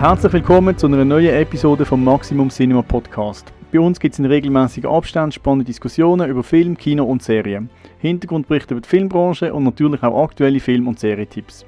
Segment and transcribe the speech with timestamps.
[0.00, 3.52] Herzlich willkommen zu einer neuen Episode vom Maximum Cinema Podcast.
[3.70, 7.68] Bei uns gibt es in regelmäßigen Abständen spannende Diskussionen über Film, Kino und Serien,
[7.98, 11.66] Hintergrundberichte über die Filmbranche und natürlich auch aktuelle Film- und Serietipps.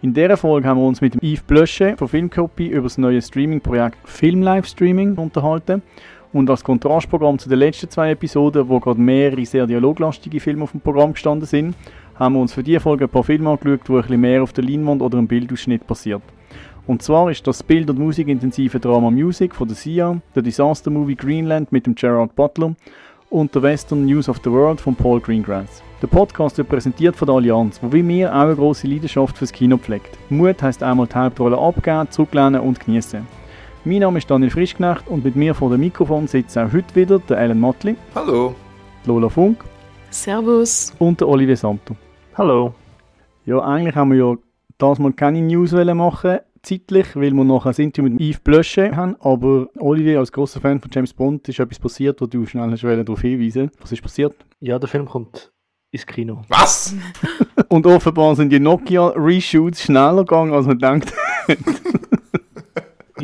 [0.00, 3.98] In dieser Folge haben wir uns mit Yves Blösche von Filmcopy über das neue Streaming-Projekt
[4.04, 5.82] Film Live Streaming unterhalten.
[6.32, 10.70] Und als Kontrastprogramm zu den letzten zwei Episoden, wo gerade mehrere sehr dialoglastige Filme auf
[10.70, 11.74] dem Programm gestanden sind,
[12.14, 14.54] haben wir uns für diese Folge ein paar Filme angeschaut, wo ein bisschen mehr auf
[14.54, 16.22] der Leinwand oder im Bildausschnitt passiert.
[16.86, 21.14] Und zwar ist das Bild- und musikintensive Drama Music von der Sia, der Disaster Movie
[21.14, 22.74] Greenland mit dem Gerard Butler
[23.30, 25.82] und der Western News of the World von Paul Greengrass.
[26.02, 29.50] Der Podcast wird präsentiert von der Allianz, wo wie mir auch eine grosse Leidenschaft fürs
[29.50, 30.18] Kino pflegt.
[30.28, 33.26] Mut heißt einmal die Hauptrolle abgeben, zurücklehnen und genießen.
[33.86, 37.18] Mein Name ist Daniel Frischknecht und mit mir vor dem Mikrofon sitzt auch heute wieder
[37.18, 37.96] der Alan Mottli.
[38.14, 38.54] Hallo.
[39.06, 39.64] Lola Funk.
[40.10, 40.92] Servus.
[40.98, 41.96] Und der Olivier Santo.
[42.36, 42.74] Hallo.
[43.46, 44.36] Ja, eigentlich haben wir ja
[44.76, 49.16] das mal keine News machen zeitlich, weil wir noch ein Interview mit Yves Blösche haben.
[49.20, 52.82] Aber Olivier, als großer Fan von James Bond, ist etwas passiert, wo du schnell hast
[52.82, 54.34] darauf hinweisen Was ist passiert?
[54.60, 55.52] Ja, der Film kommt
[55.90, 56.42] ins Kino.
[56.48, 56.94] Was?
[57.68, 61.12] Und offenbar sind die Nokia-Reshoots schneller gegangen, als man denkt.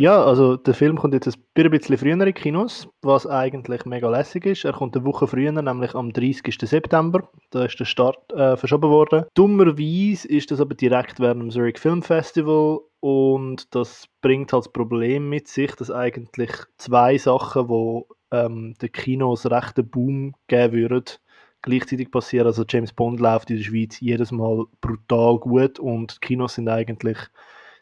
[0.01, 4.47] ja, also der Film kommt jetzt ein bisschen früher in Kinos, was eigentlich mega lässig
[4.47, 4.65] ist.
[4.65, 6.59] Er kommt eine Woche früher, nämlich am 30.
[6.59, 7.29] September.
[7.51, 9.27] Da ist der Start äh, verschoben worden.
[9.35, 14.73] Dummerweise ist das aber direkt während dem Zurich Film Festival und das bringt halt das
[14.73, 21.05] Problem mit sich, dass eigentlich zwei Sachen, wo ähm, den Kinos rechten Boom geben würden,
[21.61, 22.47] gleichzeitig passieren.
[22.47, 26.71] Also James Bond läuft in der Schweiz jedes Mal brutal gut und die Kinos sind
[26.71, 27.19] eigentlich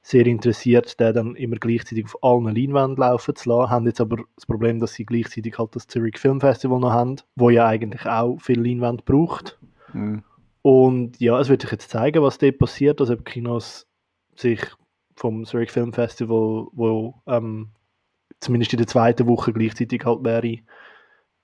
[0.09, 3.71] sehr interessiert, den dann immer gleichzeitig auf allen Leinwänden laufen zu lassen.
[3.71, 7.17] Haben jetzt aber das Problem, dass sie gleichzeitig halt das Zurich Film Festival noch haben,
[7.37, 9.59] wo ja eigentlich auch viel Leinwand braucht.
[9.93, 10.23] Mhm.
[10.63, 13.87] Und ja, es wird sich jetzt zeigen, was dort passiert, also ob Kinos
[14.35, 14.63] sich
[15.15, 17.73] vom Zurich Film Festival, wo ähm,
[18.41, 20.57] zumindest in der zweiten Woche gleichzeitig halt wäre,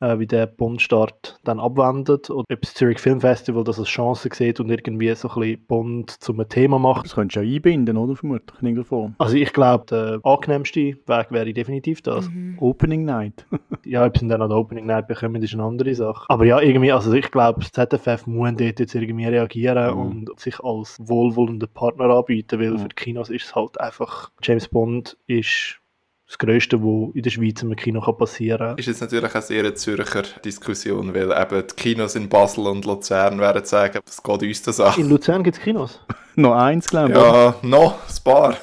[0.05, 4.29] äh, wie der Bond-Start dann abwendet oder ob das Zurich Film Festival das als Chance
[4.33, 7.07] sieht und irgendwie so ein bisschen Bond zum Thema macht.
[7.07, 8.17] Das könntest du ja einbinden, oder?
[8.17, 9.15] Vermutlich in irgendeiner Form.
[9.19, 12.29] Also ich glaube, der angenehmste Weg wäre definitiv das.
[12.29, 12.57] Mhm.
[12.61, 13.47] Opening Night.
[13.85, 16.27] ja, ob sie dann an der Opening Night bekommen, ist eine andere Sache.
[16.29, 20.01] Aber ja, irgendwie, also ich glaube, das ZFF muss dort jetzt irgendwie reagieren mhm.
[20.01, 22.79] und sich als wohlwollender Partner anbieten, weil mhm.
[22.79, 25.81] für die Kinos ist es halt einfach, James Bond ist
[26.27, 28.79] das Größte, was in der Schweiz im Kino passieren kann.
[28.79, 33.39] Ist jetzt natürlich eine sehr Zürcher Diskussion, weil eben die Kinos in Basel und Luzern
[33.39, 34.99] werden sagen, es geht uns das an.
[34.99, 36.01] In Luzern gibt es Kinos?
[36.37, 37.17] noch eins, glaube ich.
[37.17, 38.57] Ja, noch, ein paar.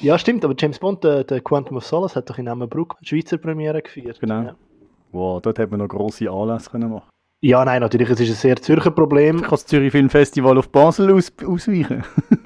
[0.00, 3.08] Ja, stimmt, aber James Bond, der, der Quantum of Solace, hat doch in Emmenbruck die
[3.08, 4.18] Schweizer Premiere gefeiert.
[4.18, 4.42] Genau.
[4.42, 4.56] Ja.
[5.12, 7.08] Wow, dort hätte man noch grosse Anlässe können machen
[7.40, 9.36] Ja, nein, natürlich, es ist ein sehr Zürcher Problem.
[9.36, 12.02] Ich kann das Zürich Film Festival auf Basel aus ausweichen.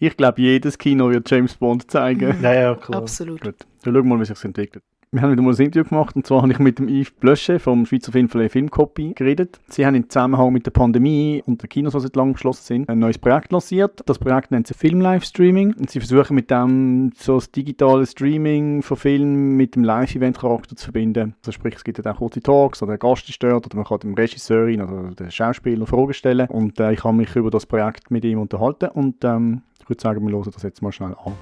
[0.00, 2.40] Ich glaube, jedes Kino wird James Bond zeigen.
[2.40, 3.00] Ja, ja, klar.
[3.00, 3.40] Absolut.
[3.40, 3.66] Gut.
[3.82, 4.84] Dann schauen wir mal, wie sich entwickelt.
[5.10, 7.58] Wir haben wieder mal ein Interview gemacht und zwar habe ich mit dem Yves Blösche
[7.58, 9.58] vom Schweizer Filmverleih Filmcopy geredet.
[9.70, 12.88] Sie haben im Zusammenhang mit der Pandemie und den Kinos, die seit langem geschlossen sind,
[12.90, 14.02] ein neues Projekt lanciert.
[14.04, 18.04] Das Projekt nennt sich Film Live Streaming und sie versuchen mit dem so das digitale
[18.06, 21.34] Streaming von Filmen mit dem Live-Event-Charakter zu verbinden.
[21.40, 23.86] Also sprich, es gibt dann auch kurze Talks oder ein Gast ist dort oder man
[23.86, 27.64] kann dem Regisseurin oder dem Schauspieler Fragen stellen und äh, ich habe mich über das
[27.64, 31.14] Projekt mit ihm unterhalten und ähm, ich würde sagen, wir hören das jetzt mal schnell
[31.24, 31.32] an.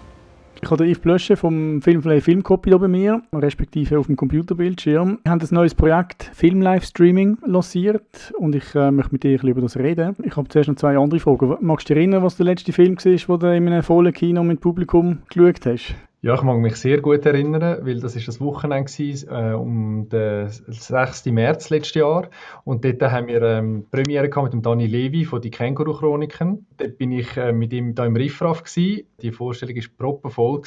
[0.62, 5.18] Ich habe Yves Blösche vom Filmplay Filmcopy hier bei mir, respektive auf dem Computerbildschirm.
[5.24, 9.42] Wir haben ein neues Projekt Film Live Streaming lanciert und ich äh, möchte mit dir
[9.42, 10.14] ein über das reden.
[10.22, 11.56] Ich habe zuerst noch zwei andere Fragen.
[11.60, 14.44] Magst du dich erinnern, was der letzte Film war, den du in einem vollen Kino
[14.44, 15.96] mit Publikum geschaut hast?
[16.26, 20.08] Ja, ich mag mich sehr gut erinnern, weil das ist das Wochenende war, äh, um
[20.08, 21.26] den 6.
[21.26, 22.30] März letztes Jahr.
[22.64, 26.66] Und dort haben wir ähm, Premiere mit dem Dani Levi von «Die Känguru-Chroniken».
[26.78, 29.06] Dort bin ich äh, mit ihm da im Riffraff gewesen.
[29.22, 30.62] Die Vorstellung war proppenvoll.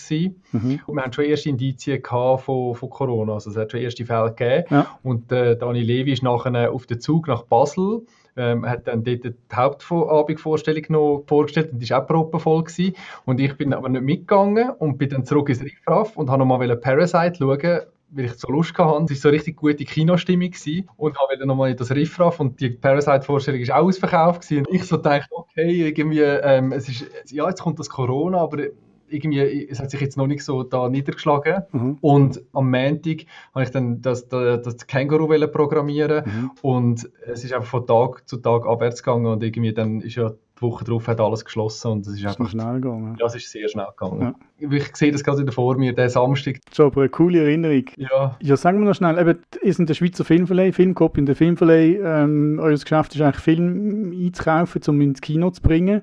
[0.54, 0.80] Mhm.
[0.86, 4.34] Und wir hatten schon erste Indizien von, von Corona, also es hat schon erste Fälle
[4.34, 4.64] gegeben.
[4.70, 4.98] Ja.
[5.04, 8.04] Und äh, Dani Levi ist nachher auf den Zug nach Basel
[8.40, 12.96] ähm, hat dann dort die Hauptabendvorstellung noch vorgestellt und die war auch proppenvoll gewesen.
[13.26, 16.76] Und ich bin aber nicht mitgegangen und bin dann zurück ins Riffraff und habe nochmal
[16.78, 17.82] Parasite schauen,
[18.12, 19.04] weil ich so Lust hatte.
[19.04, 20.90] Es war so richtig gute Kinostimmung gewesen.
[20.98, 24.66] und habe wieder nochmal in das Riffraff und die Parasite-Vorstellung war auch ausverkauft gewesen.
[24.66, 28.64] und ich so dachte, okay, irgendwie, ähm, es ist, ja, jetzt kommt das Corona, aber
[29.10, 31.64] irgendwie, es hat sich jetzt noch nicht so da niedergeschlagen.
[31.72, 31.98] Mhm.
[32.02, 36.52] Und am Montag habe ich dann das, das, das Känguru programmieren mhm.
[36.62, 40.32] und es ist einfach von Tag zu Tag abwärts gegangen und irgendwie dann ist ja
[40.60, 42.50] die Woche darauf hat alles geschlossen und es ist einfach...
[42.50, 43.16] schnell gegangen.
[43.20, 44.36] Ja, es ist sehr schnell gegangen.
[44.60, 44.70] Ja.
[44.72, 46.60] Ich sehe das gerade wieder vor mir, der Samstag.
[46.74, 47.86] Schon aber eine coole Erinnerung.
[47.96, 48.38] Ja.
[48.42, 52.00] Ja, sagen wir noch schnell, eben, ihr seid der Schweizer Filmverleih, Filmcop in der Filmverleih,
[52.04, 56.02] ähm, euer Geschäft ist eigentlich Film einzukaufen, um ins Kino zu bringen.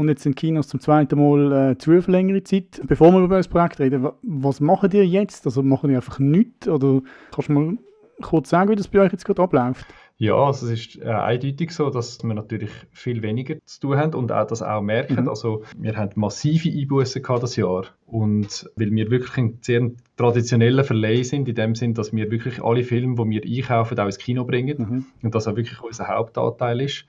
[0.00, 2.80] Und jetzt sind Kinos zum zweiten Mal äh, für längere Zeit.
[2.86, 5.44] Bevor wir über das Projekt reden, was machen ihr jetzt?
[5.44, 6.66] Also machen ihr einfach nichts?
[6.68, 7.76] Oder kannst du mal
[8.22, 9.84] kurz sagen, wie das bei euch jetzt gerade abläuft?
[10.16, 14.14] Ja, also es ist äh, eindeutig so, dass wir natürlich viel weniger zu tun haben
[14.14, 15.22] und auch das auch merken.
[15.22, 15.28] Mhm.
[15.28, 20.84] Also wir haben massive Einbußen gehabt das Jahr und weil wir wirklich ein sehr traditioneller
[20.84, 24.18] Verleih sind, in dem Sinn, dass wir wirklich alle Filme, die wir einkaufen, auch ins
[24.18, 25.06] Kino bringen mhm.
[25.22, 27.06] und das auch wirklich unser Hauptanteil ist.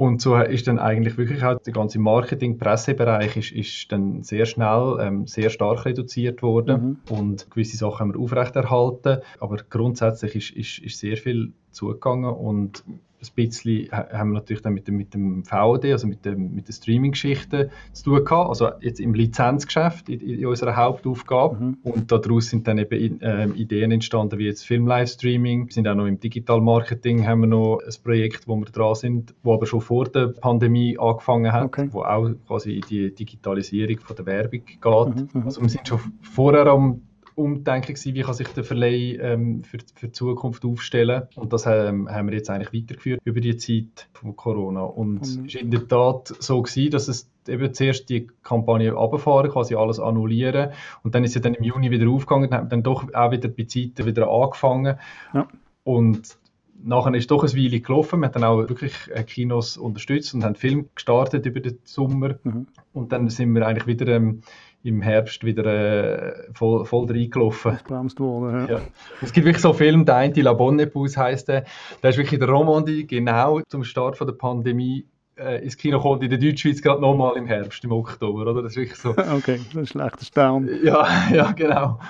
[0.00, 4.96] Und so ist dann eigentlich wirklich auch der ganze Marketing-Pressebereich ist, ist dann sehr schnell
[5.00, 7.16] ähm, sehr stark reduziert worden mhm.
[7.16, 12.84] und gewisse Sachen haben wir aufrechterhalten, aber grundsätzlich ist, ist, ist sehr viel zugegangen und
[13.20, 16.68] ein bisschen haben wir natürlich dann mit dem, mit dem VOD, also mit, dem, mit
[16.68, 21.56] den Streaming-Geschichten zu tun gehabt, also jetzt im Lizenzgeschäft, in, in unserer Hauptaufgabe.
[21.56, 21.78] Mhm.
[21.82, 25.66] Und daraus sind dann eben äh, Ideen entstanden, wie jetzt Film-Livestreaming.
[25.66, 29.34] Wir sind auch noch im Digital-Marketing, haben wir noch ein Projekt, wo wir dran sind,
[29.42, 31.88] wo aber schon vor der Pandemie angefangen hat, okay.
[31.90, 34.82] wo auch quasi in die Digitalisierung von der Werbung geht.
[34.84, 35.42] Mhm, mhm.
[35.44, 37.02] also wir sind schon vorher am
[37.38, 41.22] Umdenken wie kann sich der Verleih ähm, für, für die Zukunft aufstellen.
[41.36, 44.82] Und das ähm, haben wir jetzt eigentlich weitergeführt über die Zeit von Corona.
[44.82, 45.44] Und es mhm.
[45.46, 50.00] ist in der Tat so gewesen, dass es eben zuerst die Kampagne runterfahren, quasi alles
[50.00, 50.72] annullieren.
[51.04, 53.64] Und dann ist sie dann im Juni wieder aufgegangen, haben dann doch auch wieder bei
[53.64, 54.98] Zeiten wieder angefangen.
[55.32, 55.46] Ja.
[55.84, 56.38] Und
[56.82, 58.20] nachher ist doch ein Weile gelaufen.
[58.20, 62.34] Wir haben dann auch wirklich äh, Kinos unterstützt und haben Film gestartet über den Sommer.
[62.42, 62.66] Mhm.
[62.92, 64.42] Und dann sind wir eigentlich wieder ähm,
[64.88, 67.78] im Herbst wieder äh, voll, voll reingelaufen.
[67.86, 68.76] Bremst worden, ja.
[68.76, 68.80] ja.
[69.20, 71.64] Es gibt wirklich so Filme, der eine, La Bonne Épouse heisst der,
[72.02, 75.06] der ist wirklich der Romandie, genau zum Start von der Pandemie
[75.38, 78.62] äh, ins Kino kommt in der Deutschschweiz gerade nochmal im Herbst, im Oktober, oder?
[78.62, 79.10] Das ist wirklich so.
[79.36, 80.68] okay, das ist ein schlechter Stern.
[80.82, 82.00] Ja, ja, genau.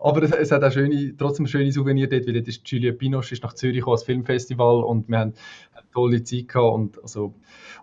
[0.00, 3.32] Aber es, es, hat auch schöne, trotzdem schöne Souvenir dort, weil dort ist Juliette Binoche
[3.32, 5.34] ist nach Zürich gekommen, als Filmfestival und wir haben
[5.72, 7.34] eine tolle Zeit gehabt und, also,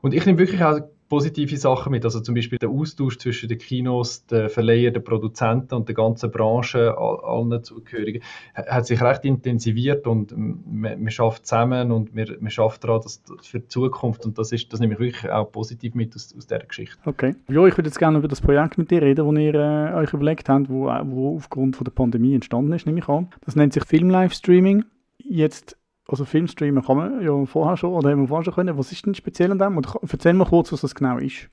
[0.02, 0.80] und ich nehme wirklich auch
[1.14, 2.06] positive Sachen mit.
[2.06, 6.32] Also zum Beispiel der Austausch zwischen den Kinos, den Verleihern, den Produzenten und der ganzen
[6.32, 8.24] Branche, allen Zugehörigen,
[8.56, 13.60] hat sich recht intensiviert und man, schafft zusammen und wir, man schafft daran, dass, für
[13.60, 16.66] die Zukunft und das, ist, das nehme ich wirklich auch positiv mit aus, aus dieser
[16.66, 16.98] Geschichte.
[17.06, 17.36] Okay.
[17.48, 20.14] Ja, ich würde jetzt gerne über das Projekt mit dir reden, das ihr äh, euch
[20.14, 23.30] überlegt habt, wo, wo aufgrund von der Pandemie entstanden ist, nehme ich an.
[23.46, 24.84] Das nennt sich Film-Livestreaming.
[25.20, 25.78] Jetzt
[26.08, 28.78] also Filmstreamen kann man ja vorher schon, oder haben wir vorher schon können.
[28.78, 29.78] Was ist denn speziell an dem?
[29.78, 31.50] Oder erzähl mal kurz, was das genau ist.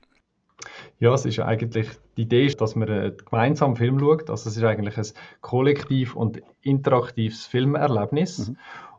[0.99, 4.29] Ja, es ist eigentlich, die Idee ist, dass man einen gemeinsamen Film schaut.
[4.29, 5.05] Also es ist eigentlich ein
[5.41, 8.49] kollektiv und interaktives Filmerlebnis.
[8.49, 8.57] Mhm.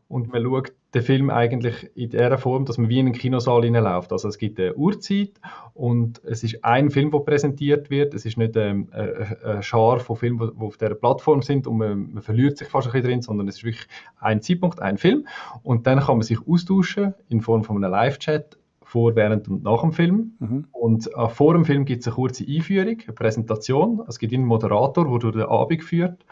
[0.09, 3.65] Und man schaut den Film eigentlich in der Form, dass man wie in einen Kinosaal
[3.65, 4.13] hineinläuft.
[4.13, 5.33] Also es gibt eine Uhrzeit
[5.73, 8.13] und es ist ein Film, der präsentiert wird.
[8.13, 12.13] Es ist nicht ähm, eine Schar von Filmen, die auf dieser Plattform sind und man,
[12.13, 13.87] man, verliert sich fast ein bisschen drin, sondern es ist wirklich
[14.21, 15.27] ein Zeitpunkt, ein Film.
[15.63, 18.59] Und dann kann man sich austauschen in Form von einem Live-Chat
[18.93, 20.33] vor, während und nach dem Film.
[20.39, 20.67] Mhm.
[20.71, 24.03] Und äh, vor dem Film gibt es eine kurze Einführung, eine Präsentation.
[24.07, 26.27] Es gibt einen Moderator, der durch den Abend führt.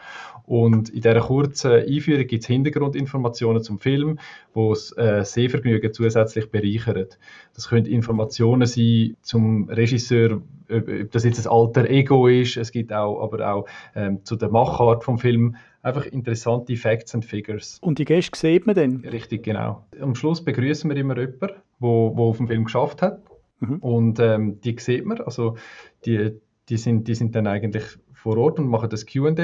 [0.45, 4.19] Und in dieser kurzen Einführung gibt es Hintergrundinformationen zum Film,
[4.55, 7.07] die das äh, Sehvergnügen zusätzlich bereichern.
[7.55, 12.59] Das können Informationen sein zum Regisseur, ob das jetzt ein alter Ego ist.
[12.59, 17.25] Es gibt auch, aber auch ähm, zu der Machart vom Film einfach interessante Facts and
[17.25, 17.79] Figures.
[17.81, 18.97] Und die Gäste sieht man dann?
[18.97, 19.87] Richtig, genau.
[19.99, 23.23] Am Schluss begrüßen wir immer jemanden, der wo auf dem Film geschafft hat.
[23.61, 23.77] Mhm.
[23.77, 25.21] Und ähm, die sieht man.
[25.21, 25.57] Also
[26.05, 26.33] die,
[26.69, 29.35] die, sind, die sind dann eigentlich vor Ort und machen das QA.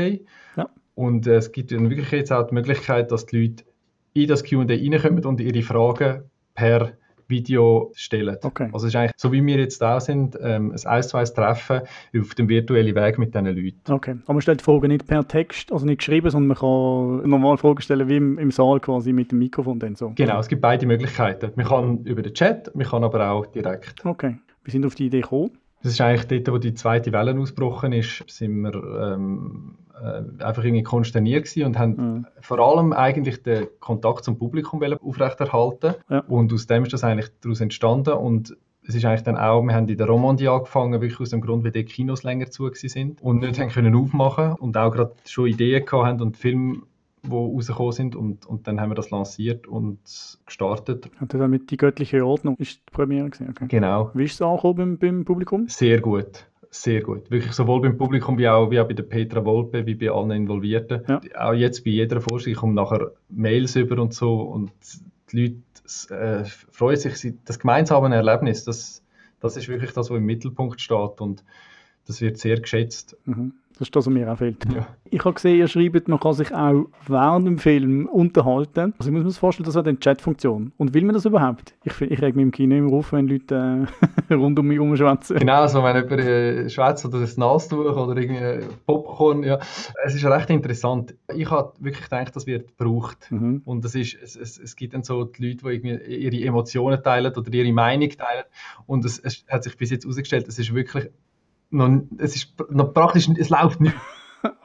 [0.57, 0.71] Ja.
[0.95, 3.65] Und äh, es gibt dann wirklich jetzt auch die Möglichkeit, dass die Leute
[4.15, 6.23] in das QA reinkommen und ihre Fragen
[6.55, 6.93] per
[7.29, 8.37] Video stellen.
[8.43, 8.71] Okay.
[8.73, 11.35] Also es ist eigentlich, so wie wir jetzt da sind, ähm, ein 1 zu 1
[11.35, 11.83] Treffen
[12.19, 13.93] auf dem virtuellen Weg mit diesen Leuten.
[13.93, 17.29] Okay, aber man stellt die Fragen nicht per Text, also nicht geschrieben, sondern man kann
[17.29, 20.13] normal Fragen stellen wie im, im Saal quasi mit dem Mikrofon dann so.
[20.15, 21.53] Genau, es gibt beide Möglichkeiten.
[21.57, 24.05] Man kann über den Chat, man kann aber auch direkt.
[24.05, 25.51] Okay, wir sind auf die Idee gekommen.
[25.83, 30.65] Das ist eigentlich dort, wo die zweite Welle ausgebrochen ist, sind wir ähm, äh, einfach
[30.65, 32.27] irgendwie konsterniert und haben mhm.
[32.41, 35.95] vor allem eigentlich den Kontakt zum Publikum aufrechterhalten.
[36.11, 36.21] Ja.
[36.29, 38.57] Und aus dem ist das eigentlich daraus entstanden und
[38.89, 41.65] es ist eigentlich dann auch, wir haben in der Romandie angefangen, wirklich aus dem Grund,
[41.65, 45.49] weil die Kinos länger zu sind und nicht haben können aufmachen und auch gerade schon
[45.49, 46.83] Ideen gehabt haben und Filme
[47.23, 49.99] die rausgekommen sind und, und dann haben wir das lanciert und
[50.47, 51.11] gestartet.
[51.21, 53.67] Und dann mit «Die göttliche Ordnung» ist die Premiere gewesen, okay.
[53.69, 54.13] Genau.
[54.15, 55.67] Wie ist es angekommen beim, beim Publikum?
[55.69, 57.31] Sehr gut sehr gut.
[57.31, 60.31] Wirklich sowohl beim Publikum wie auch, wie auch bei der Petra Wolpe, wie bei allen
[60.31, 61.03] Involvierten.
[61.09, 61.21] Ja.
[61.39, 64.73] Auch jetzt bei jeder Vorstellung kommen nachher Mails über und so und
[65.33, 65.63] die
[66.09, 67.35] Leute äh, freuen sich.
[67.45, 69.03] Das gemeinsame Erlebnis, das,
[69.41, 71.45] das ist wirklich das, was im Mittelpunkt steht und
[72.07, 73.17] das wird sehr geschätzt.
[73.25, 73.53] Mhm.
[73.79, 74.65] Das ist das, was mir auch fehlt.
[74.75, 74.87] Ja.
[75.11, 78.95] Ich habe gesehen, ihr schreibt, man kann sich auch während dem Film unterhalten.
[78.99, 80.73] Also ich muss mir das vorstellen, das hat eine Chat-Funktion.
[80.79, 81.75] Und will man das überhaupt?
[81.85, 83.87] Ich, ich reg mich im Kino immer auf, wenn Leute
[84.31, 85.37] äh, rund um mich herum schwätzen.
[85.37, 89.59] Genau, also wenn jemand äh, schwätzt oder das Nastuch oder irgendwie Popcorn, ja.
[90.07, 91.15] Es ist recht interessant.
[91.35, 93.31] Ich habe wirklich gedacht, das wird gebraucht.
[93.31, 93.61] Mhm.
[93.67, 97.03] Und das ist, es, es, es gibt dann so die Leute, die irgendwie ihre Emotionen
[97.03, 98.45] teilen oder ihre Meinung teilen.
[98.87, 101.11] Und es, es hat sich bis jetzt herausgestellt, es ist wirklich
[101.71, 103.95] noch, es ist noch praktisch, es läuft nicht.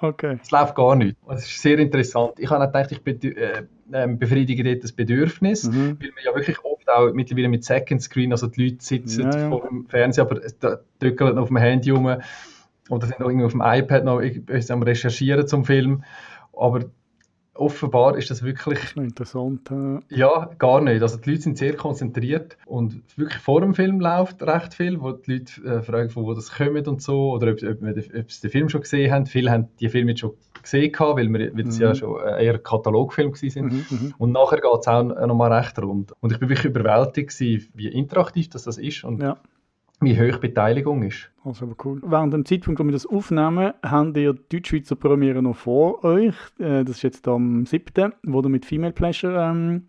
[0.01, 0.37] Okay.
[0.43, 1.17] Es läuft gar nicht.
[1.29, 2.33] Es ist sehr interessant.
[2.37, 3.01] Ich habe gedacht, ich
[3.35, 5.97] äh, ähm, befriedige dort das Bedürfnis, Mhm.
[5.99, 9.39] weil man ja wirklich oft auch mittlerweile mit Second Screen, also die Leute sitzen Ja,
[9.39, 9.49] ja.
[9.49, 10.39] vor dem Fernseher, aber
[10.99, 12.15] drücken auf dem Handy rum
[12.89, 14.21] oder sind auch irgendwie auf dem iPad noch
[14.69, 16.03] am Recherchieren zum Film.
[16.55, 16.81] Aber
[17.53, 19.69] offenbar ist das wirklich Das ist interessant.
[19.71, 19.99] äh.
[20.15, 21.01] ja, gar nicht.
[21.01, 25.11] Also die Leute sind sehr konzentriert und wirklich vor dem Film läuft recht viel, wo
[25.11, 28.41] die Leute äh, fragen, von wo das kommt und so, oder ob, ob, ob, sie
[28.41, 29.25] den Film schon gesehen haben.
[29.25, 31.71] Viele haben die Filme jetzt schon gesehen, gehabt, weil, wir, weil Mhm.
[31.71, 33.73] ja schon äh, eher Katalogfilme gewesen sind.
[33.91, 34.13] Mhm, mhm.
[34.17, 36.13] Und nachher geht es auch nochmal recht rund.
[36.19, 39.37] Und ich bin wirklich überwältigt, gewesen, wie interaktiv das, das ist und Ja.
[40.01, 41.31] Wie hoch die Beteiligung ist.
[41.43, 42.01] Also aber cool.
[42.03, 46.35] Während dem Zeitpunkt, wo wir das aufnehmen, habt ihr die Deutschschweizer Premiere noch vor euch.
[46.59, 49.83] Äh, Das ist jetzt am 7., wo ihr mit Female Pleasure ähm,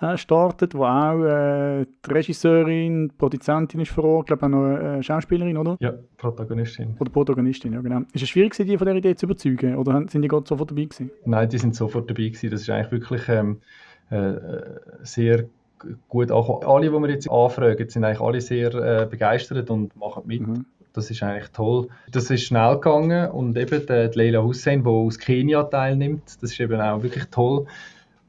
[0.00, 4.64] äh, startet, wo auch äh, die Regisseurin, die Produzentin ist vor Ort, glaube auch noch
[4.64, 5.76] eine Schauspielerin, oder?
[5.80, 6.96] Ja, Protagonistin.
[7.00, 8.00] Oder Protagonistin, ja genau.
[8.12, 9.76] Ist es schwierig, die von dieser Idee zu überzeugen?
[9.76, 11.10] Oder sind die gerade sofort dabei gewesen?
[11.24, 12.50] Nein, die sind sofort dabei gewesen.
[12.50, 13.58] Das ist eigentlich wirklich ähm,
[14.10, 14.34] äh,
[15.02, 15.46] sehr
[16.08, 16.64] gut angekommen.
[16.64, 20.46] Alle, die wir jetzt anfragen, sind eigentlich alle sehr äh, begeistert und machen mit.
[20.46, 20.64] Mhm.
[20.92, 21.88] Das ist eigentlich toll.
[22.10, 26.52] Das ist schnell gegangen und eben die, die Leila Hussein, die aus Kenia teilnimmt, das
[26.52, 27.66] ist eben auch wirklich toll.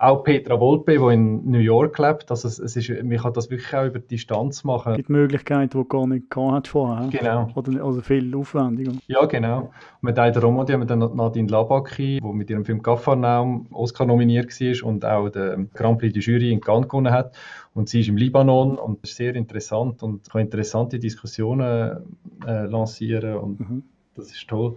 [0.01, 3.49] Auch Petra Volpe, die in New York lebt, also es, es ist, man kann das
[3.49, 4.93] wirklich auch über die Distanz machen.
[4.93, 7.09] Es gibt Möglichkeiten, die du gar nicht gehabt vorher.
[7.09, 7.49] Genau.
[7.53, 8.93] Oder also viel aufwendiger.
[9.07, 9.59] Ja, genau.
[9.59, 9.71] Und
[10.03, 14.49] mit der Romandie haben wir dann Nadine Labaki, die mit ihrem Film Gafarnaum Oscar nominiert
[14.59, 17.35] war und auch den Grand Prix de Jury in Cannes gewonnen hat.
[17.73, 23.35] Und sie ist im Libanon und ist sehr interessant und kann interessante Diskussionen äh, lancieren
[23.35, 23.83] und Mhm.
[24.15, 24.75] das ist toll.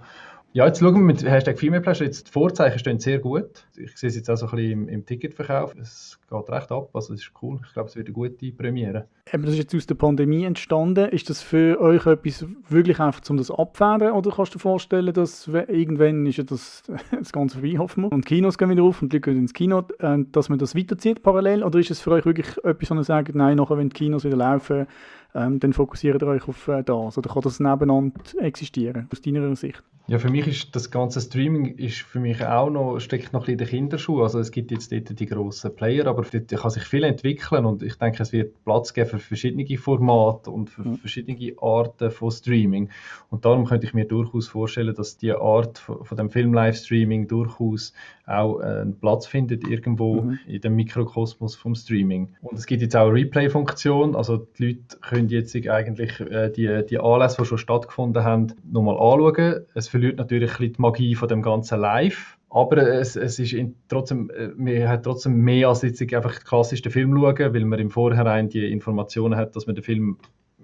[0.54, 2.04] Ja, jetzt schauen wir mit Hashtag Female Pleasure.
[2.04, 3.64] Jetzt die Vorzeichen stehen sehr gut.
[3.74, 5.74] Ich sehe es jetzt auch so ein bisschen im, im Ticketverkauf.
[5.80, 7.58] Es geht recht ab, also es ist cool.
[7.66, 9.06] Ich glaube, es wird eine gute Premiere.
[9.32, 11.08] Eben, das ist jetzt aus der Pandemie entstanden.
[11.08, 14.12] Ist das für euch etwas wirklich einfach, um das abzuwehren?
[14.12, 16.82] Oder kannst du dir vorstellen, dass irgendwann ist das,
[17.18, 19.54] das Ganze vorbei, hoffen wir, und Kinos gehen wieder auf und die Leute gehen ins
[19.54, 21.62] Kino, äh, dass man das weiterzieht parallel?
[21.62, 24.24] Oder ist es für euch wirklich etwas, wo ihr sagt, nein, nachher, wenn die Kinos
[24.24, 24.86] wieder laufen,
[25.34, 27.18] ähm, dann fokussiert ihr euch auf äh, das?
[27.18, 29.82] Oder kann das nebeneinander existieren, aus deiner Sicht?
[30.08, 33.44] Ja, für mich ist das ganze Streaming ist für mich auch noch, steckt noch ein
[33.44, 34.24] bisschen in den Kinderschuhen.
[34.24, 37.84] Also es gibt jetzt dort die grossen Player, aber dort kann sich viel entwickeln und
[37.84, 40.96] ich denke, es wird Platz geben für verschiedene Formate und für Mhm.
[40.96, 42.90] verschiedene Arten von Streaming.
[43.30, 47.92] Und darum könnte ich mir durchaus vorstellen, dass die Art von, von dem Film-Livestreaming durchaus
[48.32, 50.38] auch äh, einen Platz findet irgendwo Mhm.
[50.46, 52.28] in dem Mikrokosmos vom Streaming.
[52.42, 56.84] Und es gibt jetzt auch eine Replay-Funktion, also die Leute können jetzt eigentlich äh, die,
[56.88, 59.66] die Anlässe, die schon stattgefunden haben, nochmal anschauen.
[59.74, 62.38] Es verliert natürlich ein bisschen die Magie von dem ganzen Live.
[62.50, 66.44] Aber es, es ist in, trotzdem, äh, man hat trotzdem mehr als jetzt einfach den
[66.44, 70.18] klassischen Film schauen, weil man im Vorhinein die Informationen hat, dass man den Film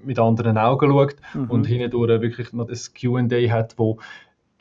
[0.05, 1.51] mit anderen Augen schaut Mhm.
[1.51, 3.99] und hindurch wirklich noch das Q&A hat, wo,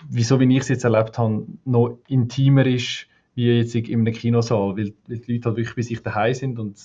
[0.10, 4.78] wieso wie ich es jetzt erlebt habe, noch intimer ist, wie jetzt in einem Kinosaal,
[4.78, 6.78] weil, weil die Leute halt wirklich bei sich daheim sind und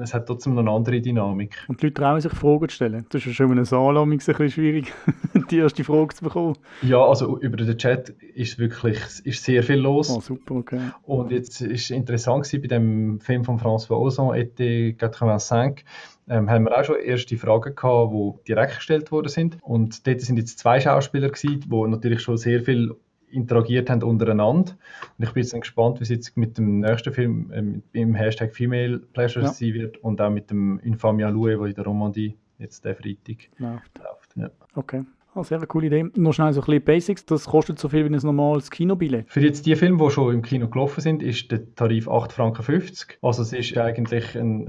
[0.00, 1.56] es, hat trotzdem noch eine andere Dynamik.
[1.66, 3.06] Und die Leute trauen sich Fragen zu stellen.
[3.10, 4.92] Das ist schon in einem Saal ein bisschen schwierig,
[5.50, 6.54] die erste Frage zu bekommen.
[6.82, 10.08] Ja, also über den Chat ist wirklich ist sehr viel los.
[10.08, 10.80] Oh, super, okay.
[11.02, 15.84] Und jetzt ist interessant gewesen, bei dem Film von François Ozon, Été 85,
[16.28, 19.58] ähm, haben wir auch schon erste Fragen gehabt, die direkt gestellt worden sind.
[19.62, 22.94] Und dort sind jetzt zwei Schauspieler gewesen, die natürlich schon sehr viel
[23.30, 24.72] interagiert haben untereinander.
[25.18, 28.54] Und ich bin jetzt gespannt, wie es jetzt mit dem nächsten Film ähm, im Hashtag
[28.54, 29.52] Female Pleasure Ja.
[29.52, 33.48] sein wird und auch mit dem Infamia Louis, der in der Romandie jetzt der Freitag
[33.58, 33.98] Läuft.
[33.98, 34.36] läuft.
[34.36, 34.50] Ja.
[34.74, 35.04] Okay.
[35.34, 36.06] Ah, sehr eine coole Idee.
[36.16, 37.26] Noch schnell so ein bisschen Basics.
[37.26, 39.30] Das kostet so viel wie ein normales Kinobillett.
[39.30, 43.16] Für jetzt die Filme, die schon im Kino gelaufen sind, ist der Tarif 8,50 Franken.
[43.22, 44.68] Also es ist eigentlich ein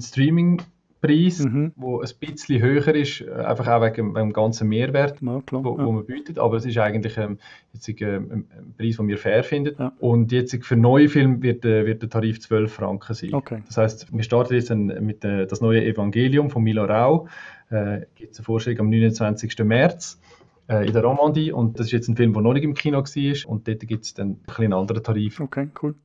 [0.99, 1.71] Streaming-Preis, Mhm.
[1.75, 5.63] wo ein bisschen höher ist, äh, einfach auch wegen dem ganzen Mehrwert, Ja, klar.
[5.63, 5.85] wo, ja.
[5.85, 6.37] wo man bietet.
[6.39, 7.37] Aber es ist eigentlich ähm,
[7.73, 9.75] jetzt ein, ähm, ein Preis, den wir fair finden.
[9.79, 9.93] Ja.
[9.99, 13.33] Und jetzt für neue Filme wird, äh, wird der Tarif 12 Franken sein.
[13.33, 13.61] Okay.
[13.65, 17.27] Das heißt, wir starten jetzt ein, mit äh, das neue Evangelium von Milo Rau.
[17.69, 19.59] Äh, gibt es eine Vorstellung am 29.
[19.63, 20.19] März
[20.69, 21.51] äh, in der Romandie.
[21.51, 23.49] Und das ist jetzt ein Film, der noch nicht im Kino war.
[23.49, 25.39] Und dort gibt es dann ein einen anderen Tarif.
[25.39, 25.95] Okay, cool.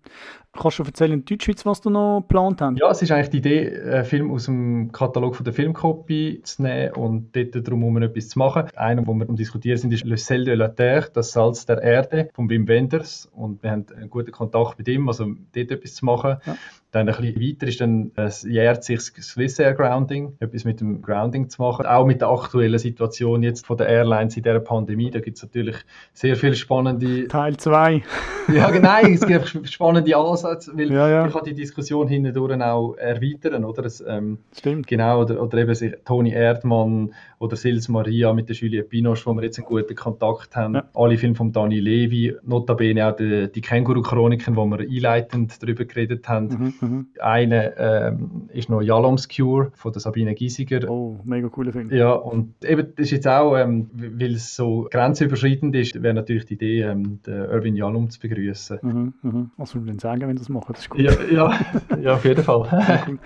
[0.52, 2.78] Kannst du erzählen in Deutschschweiz, was du noch geplant hast?
[2.78, 6.62] Ja, es ist eigentlich die Idee, einen Film aus dem Katalog von der Filmkopie zu
[6.62, 8.68] nehmen und dort darum etwas zu machen.
[8.76, 12.30] Einer, wo wir diskutieren sind, ist Le Sel de la Terre, das Salz der Erde,
[12.35, 13.28] von Wim Wenders.
[13.33, 16.37] Und wir haben einen guten Kontakt mit ihm, also dort etwas zu machen.
[16.47, 16.56] Ja.
[16.94, 20.80] Dann ein bisschen weiter ist dann, es jährt sich das Swiss Air Grounding, etwas mit
[20.80, 21.86] dem Grounding zu machen.
[21.86, 25.42] Auch mit der aktuellen Situation jetzt von der Airlines in dieser Pandemie, da gibt es
[25.42, 25.74] natürlich
[26.12, 27.26] sehr viele spannende...
[27.26, 28.00] Teil 2.
[28.54, 31.26] ja, genau, es gibt spannende Ansätze, weil Ja, ja.
[31.26, 33.86] ich kann die Diskussion hindurch auch erweitern, oder?
[33.86, 34.86] Es, ähm, Stimmt.
[34.86, 39.34] Genau, oder, oder eben sich Toni Erdmann oder Sils Maria mit der Juliette Binoche, wo
[39.34, 40.74] wir jetzt einen guten Kontakt haben.
[40.74, 40.84] Ja.
[40.94, 46.28] Alle Filme von Dani Levi, notabene auch die, die Känguru-Chroniken, wo wir einleitend darüber geredet
[46.28, 46.74] haben.
[46.80, 47.06] Mhm, mhm.
[47.20, 50.90] Eine ähm, ist noch Yalom's Cure von der Sabine Giesiger.
[50.90, 51.90] Oh, mega cooler Film.
[51.92, 56.46] Ja, und eben, das ist jetzt auch, ähm, weil es so grenzüberschreitend ist, wäre natürlich
[56.46, 58.78] die Idee, ähm, den Irvin Yalom zu begrüßen.
[58.82, 59.50] Mhm, mhm.
[59.56, 60.72] Was soll man denn sagen, wenn das machen?
[60.72, 61.00] Das ist gut.
[61.00, 61.58] Ja, ja,
[62.00, 62.64] ja, auf jeden Fall.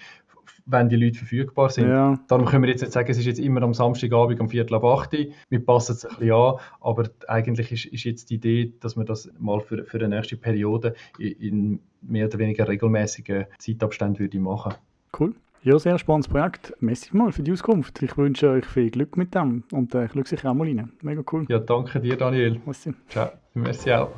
[0.65, 1.89] wenn die Leute verfügbar sind.
[1.89, 2.19] Ja.
[2.27, 4.83] Darum können wir jetzt nicht sagen, es ist jetzt immer am Samstagabend um Viertel ab
[4.83, 5.25] 8 Uhr.
[5.49, 9.05] Wir passen es ein bisschen an, aber eigentlich ist, ist jetzt die Idee, dass wir
[9.05, 14.39] das mal für, für die nächste Periode in, in mehr oder weniger regelmäßigen Zeitabständen würde
[14.39, 14.73] machen.
[15.17, 15.35] Cool.
[15.65, 16.75] Ja, sehr spannendes Projekt.
[16.79, 17.99] Merci mal für die Auskunft.
[18.03, 20.91] Ich wünsche euch viel Glück mit dem und äh, ich schaue sicher auch mal rein.
[21.01, 21.43] Mega cool.
[21.49, 22.61] Ja, danke dir, Daniel.
[22.67, 22.93] Merci.
[23.09, 23.31] Ciao.
[23.55, 24.11] Merci auch.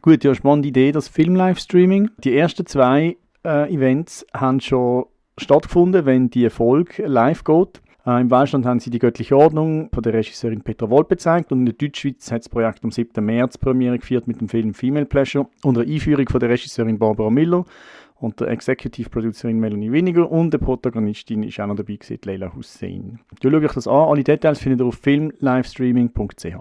[0.00, 2.12] Gut, ja, spannende Idee, das Film-Livestreaming.
[2.24, 5.04] Die ersten zwei äh, Events haben schon
[5.36, 7.82] stattgefunden, wenn die Folge live geht.
[8.06, 11.58] Äh, Im Wahlstand haben sie die göttliche Ordnung von der Regisseurin Petra Wolpe gezeigt und
[11.58, 13.22] in der Deutschschweiz hat das Projekt am 7.
[13.22, 17.66] März Premiere geführt mit dem Film Female Pleasure unter Einführung von der Regisseurin Barbara Miller
[18.20, 22.54] und der Executive Producerin Melanie Winiger und der Protagonistin ist auch noch dabei gewesen, Leila
[22.54, 23.20] Hussein.
[23.42, 24.08] Ja, schaut euch das an.
[24.08, 26.56] Alle Details findet ihr auf filmlivestreaming.ch.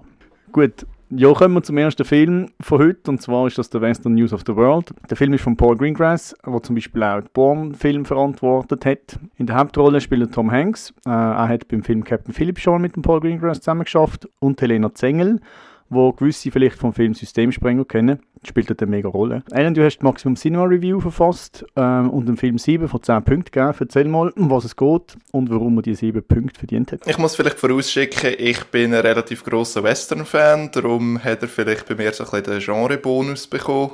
[0.52, 4.14] Gut, ja, kommen wir zum ersten Film von heute, und zwar ist das der Western
[4.14, 4.94] News of the World.
[5.10, 9.20] Der Film ist von Paul Greengrass, der zum Beispiel auch den Bourne-Film verantwortet hat.
[9.38, 10.94] In der Hauptrolle spielt Tom Hanks.
[11.08, 14.30] Äh, er hat beim Film Captain Philip schon mit dem Paul Greengrass zusammengeschafft.
[14.38, 15.42] Und Helena Zengel,
[15.90, 19.44] wo gewisse vielleicht vom Film Systemsprenger kennen, spielt eine mega Rolle.
[19.52, 23.52] Alan, du hast Maximum Cinema Review verfasst ähm, und dem Film 7 von 10 Punkten
[23.52, 23.76] gegeben.
[23.80, 27.02] Erzähl mal, um was es geht und warum er die 7 Punkte verdient hat.
[27.06, 31.96] Ich muss vielleicht vorausschicken, ich bin ein relativ grosser Western-Fan, darum hat er vielleicht bei
[31.96, 33.92] mir so ein bisschen den Genre-Bonus bekommen,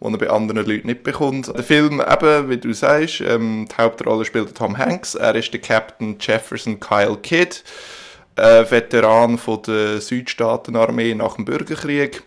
[0.00, 1.48] den er bei anderen Leuten nicht bekommt.
[1.54, 5.60] Der Film, eben, wie du sagst, ähm, die Hauptrolle spielt Tom Hanks, er ist der
[5.60, 7.62] Captain Jefferson Kyle Kidd,
[8.36, 12.22] äh, Veteran von der Südstaatenarmee nach dem Bürgerkrieg,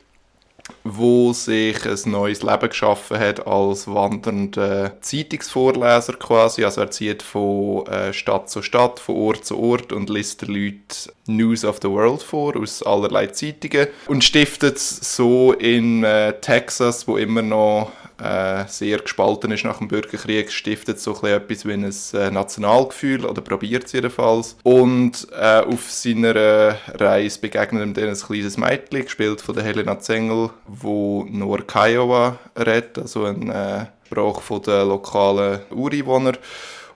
[0.97, 6.63] wo sich ein neues Leben geschaffen hat als wandernder Zeitungsvorleser quasi.
[6.63, 10.53] Also er zieht von äh, Stadt zu Stadt, von Ort zu Ort und liest den
[10.53, 17.07] Leuten News of the World vor aus allerlei Zeitungen und stiftet so in äh, Texas,
[17.07, 21.73] wo immer noch äh, sehr gespalten ist nach dem Bürgerkrieg, stiftet so ein etwas wie
[21.73, 24.57] ein äh, Nationalgefühl, oder probiert es jedenfalls.
[24.63, 29.99] Und äh, auf seiner Reise begegnet ihm dann ein kleines Mädchen, gespielt von der Helena
[29.99, 36.37] Zengel, wo nur Kiowa redet, also ein äh, Sprache von den lokalen Ureinwohnern.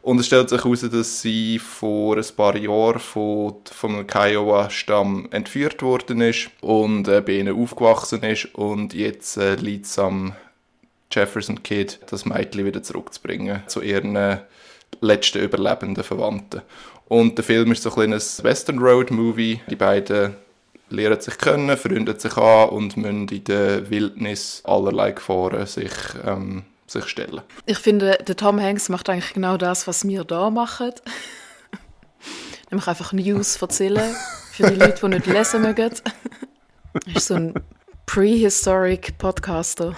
[0.02, 5.30] Und es stellt sich heraus, dass sie vor ein paar Jahren von, von einem Kiowa-Stamm
[5.32, 10.34] entführt worden ist und äh, bei ihnen aufgewachsen ist und jetzt äh, liegt am
[11.14, 14.40] Jefferson Kid, das Mädchen wieder zurückzubringen zu ihren äh,
[15.02, 16.62] letzten überlebenden Verwandten.
[17.08, 19.62] Und der Film ist so ein kleines Western Road Movie.
[19.70, 20.36] Die beiden
[20.90, 25.92] lernen sich kennen, freunden sich an und müssen in der Wildnis allerlei Gefahren sich,
[26.26, 27.42] ähm, sich stellen.
[27.66, 30.92] Ich finde, der Tom Hanks macht eigentlich genau das, was wir da machen.
[32.72, 34.16] Nämlich einfach News erzählen
[34.52, 35.92] für die Leute, die nicht lesen mögen.
[37.06, 37.54] Er ist so ein
[38.06, 39.96] prehistoric Podcaster.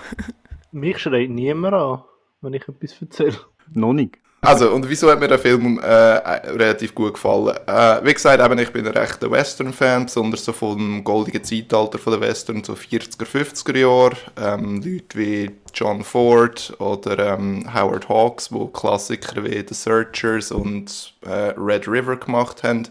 [0.75, 2.03] Mich schreit niemand an,
[2.41, 3.37] wenn ich etwas erzähle.
[3.73, 4.17] Noch nicht.
[4.41, 7.55] Also, und wieso hat mir der Film äh, relativ gut gefallen?
[7.65, 12.11] Äh, wie gesagt, eben, ich bin ein rechter Western-Fan, besonders so vom goldigen Zeitalter von
[12.11, 14.17] der Western, so 40er, 50er Jahre.
[14.35, 21.13] Ähm, Leute wie John Ford oder ähm, Howard Hawks, wo Klassiker wie The Searchers und
[21.25, 22.89] äh, Red River gemacht haben.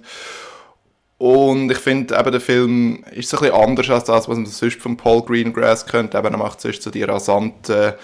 [1.18, 4.46] Und ich finde, eben der Film ist so ein bisschen anders als das, was man
[4.46, 6.14] sonst von Paul Greengrass kennt.
[6.14, 7.94] Eben, er macht sonst so die rasanten,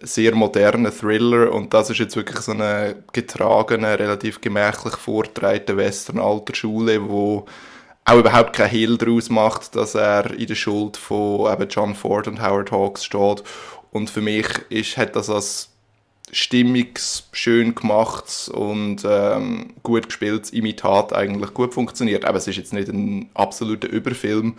[0.00, 6.54] sehr modernen Thriller und das ist jetzt wirklich so eine getragene, relativ gemächlich vorgetragene Western-alter
[6.54, 7.46] Schule, wo
[8.04, 12.28] auch überhaupt kein Hehl daraus macht, dass er in der Schuld von eben John Ford
[12.28, 13.42] und Howard Hawks steht.
[13.90, 15.70] Und für mich ist, hat das als
[16.32, 22.24] stimmungsschön gemacht und ähm, gut gespieltes Imitat eigentlich gut funktioniert.
[22.24, 24.56] Aber es ist jetzt nicht ein absoluter Überfilm.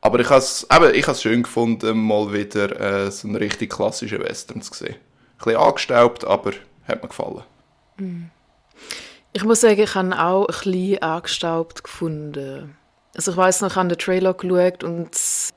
[0.00, 4.74] Aber ich habe es schön gefunden, mal wieder äh, so einen richtig klassischen Western zu
[4.74, 4.96] sehen.
[4.96, 6.52] Ein bisschen angestaubt, aber
[6.86, 7.42] hat mir gefallen.
[9.32, 12.76] Ich muss sagen, ich habe auch ein bisschen angestaubt gefunden.
[13.16, 15.10] Also ich weiß noch, ich habe den Trailer geschaut und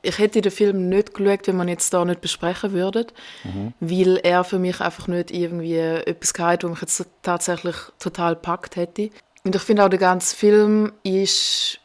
[0.07, 3.07] ich hätte den Film nicht geschaut, wenn man jetzt da nicht besprechen würde,
[3.43, 3.73] mhm.
[3.79, 8.77] weil er für mich einfach nicht irgendwie etwas gehabt, was mich jetzt tatsächlich total packt
[8.77, 9.09] hätte.
[9.43, 11.79] Und ich finde auch, der ganze Film ist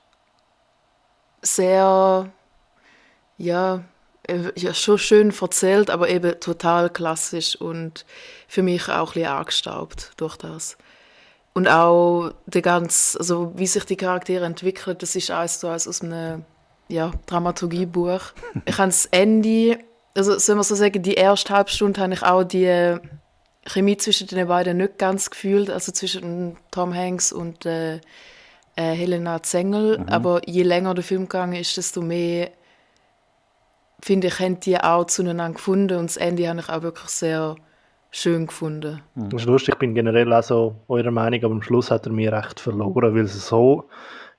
[1.42, 2.30] sehr,
[3.38, 3.84] ja,
[4.54, 8.06] ja, schon schön erzählt, aber eben total klassisch und
[8.46, 10.76] für mich auch ein bisschen angestaubt durch das.
[11.54, 15.88] Und auch der ganz, also wie sich die Charaktere entwickeln, das ist eins zu eins
[15.88, 16.44] aus einem
[16.92, 18.20] ja, Dramaturgiebuch.
[18.64, 19.78] Ich habe das Ende,
[20.14, 22.98] also soll man so sagen, die erste halbe Stunde habe ich auch die
[23.66, 28.00] Chemie zwischen den beiden nicht ganz gefühlt, also zwischen Tom Hanks und äh, äh,
[28.76, 29.98] Helena Zengel.
[29.98, 30.08] Mhm.
[30.08, 32.50] Aber je länger der Film gegangen ist, desto mehr
[34.02, 37.56] finde ich, haben die auch zueinander gefunden und das Ende habe ich auch wirklich sehr
[38.10, 39.00] schön gefunden.
[39.14, 42.12] Das ist lustig, ich bin generell auch so eurer Meinung, aber am Schluss hat er
[42.12, 43.88] mich recht verloren, weil es so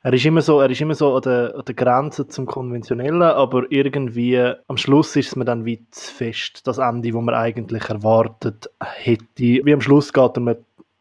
[0.04, 3.22] er ist immer so, er ist immer so an der, an der Grenze zum Konventionellen,
[3.22, 4.38] aber irgendwie
[4.68, 8.70] am Schluss ist es mir dann wie zu fest, das Ende, wo man eigentlich erwartet
[8.82, 9.26] hätte.
[9.38, 10.58] Wie am Schluss geht er mir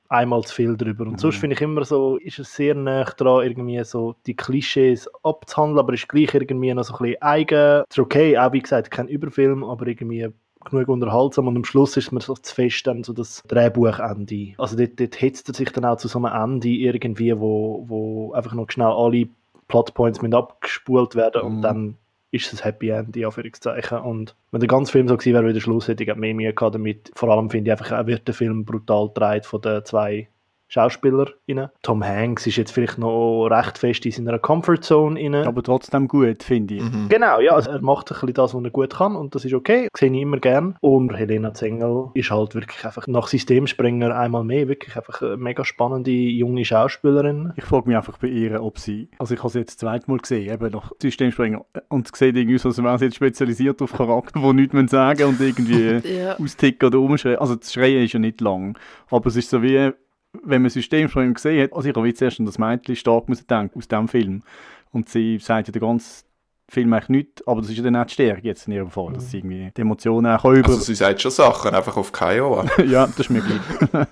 [0.09, 1.05] einmal zu viel drüber.
[1.05, 1.19] Und mhm.
[1.19, 5.81] sonst finde ich immer so, ist es sehr nah dran, irgendwie so die Klischees abzuhandeln,
[5.81, 7.85] aber ist gleich irgendwie noch so ein bisschen eigen.
[7.89, 10.29] Ist okay, auch wie gesagt, kein Überfilm, aber irgendwie
[10.65, 14.55] genug unterhaltsam und am Schluss ist mir so zu fest dann so das Drehbuchende.
[14.59, 18.33] Also dort, dort hetzt er sich dann auch zu so einem Ende irgendwie, wo, wo
[18.33, 19.29] einfach noch schnell alle
[19.69, 21.63] Plotpoints mit abgespult werden und mhm.
[21.63, 21.97] dann
[22.33, 23.99] ist es ein Happy End, in Anführungszeichen.
[23.99, 26.53] Und wenn der ganze Film so gewesen wäre wie der Schluss, hätte ich mehr Mühe
[26.53, 27.13] gehabt damit.
[27.15, 30.29] Vor allem finde ich einfach, wird der Film brutal gedreht von den zwei
[30.73, 31.69] SchauspielerInnen.
[31.83, 35.47] Tom Hanks ist jetzt vielleicht noch recht fest in seiner Comfortzone inne.
[35.47, 36.83] Aber trotzdem gut, finde ich.
[36.83, 37.09] Mhm.
[37.11, 39.53] Genau, ja, also er macht ein bisschen das, was er gut kann und das ist
[39.53, 40.77] okay, das sehe ich immer gern.
[40.81, 45.65] Und Helena Zengel ist halt wirklich einfach nach Systemspringer einmal mehr, wirklich einfach eine mega
[45.65, 47.53] spannende junge Schauspielerin.
[47.57, 50.51] Ich frage mich einfach bei ihr, ob sie, also ich habe sie jetzt zweimal gesehen,
[50.51, 54.41] eben nach Systemspringer und sie sieht irgendwie so, als wäre sie jetzt spezialisiert auf Charakter,
[54.41, 56.39] die nichts sagen und irgendwie ja.
[56.39, 57.39] austicken oder umschreien.
[57.39, 58.79] Also das Schreien ist ja nicht lang,
[59.11, 59.93] aber es ist so wie
[60.43, 63.29] wenn man System schon gesehen hat, also ich habe jetzt erst an das Mädchen stark
[63.29, 64.43] müssen denken aus diesem Film.
[64.91, 66.25] Und sie sagt ja den ganzen
[66.69, 69.13] Film eigentlich nichts, aber das ist ja dann auch die Stärke jetzt in ihrem Fall,
[69.13, 70.69] dass sie irgendwie die Emotionen auch über...
[70.69, 72.65] Also sie sagt schon Sachen, einfach auf Kiowa.
[72.87, 73.61] ja, das ist möglich.
[73.93, 74.07] also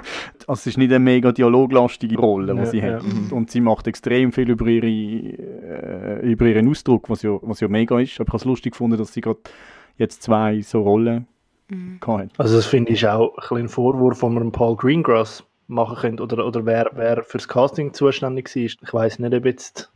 [0.53, 3.03] es ist nicht eine mega dialoglastige Rolle, die ja, sie hat.
[3.03, 3.35] Ja.
[3.35, 7.69] Und sie macht extrem viel über, ihre, äh, über ihren Ausdruck, was ja, was ja
[7.69, 8.21] mega ist.
[8.21, 9.41] Aber ich habe es lustig gefunden, dass sie gerade
[9.97, 11.27] jetzt zwei so Rollen
[11.71, 11.99] mhm.
[12.07, 12.29] hat.
[12.37, 16.67] Also das finde ich auch ein, ein Vorwurf von Paul Greengrass machen können oder, oder
[16.67, 18.63] wer, wer fürs Casting zuständig war.
[18.63, 19.91] Ich weiß nicht, ob jetzt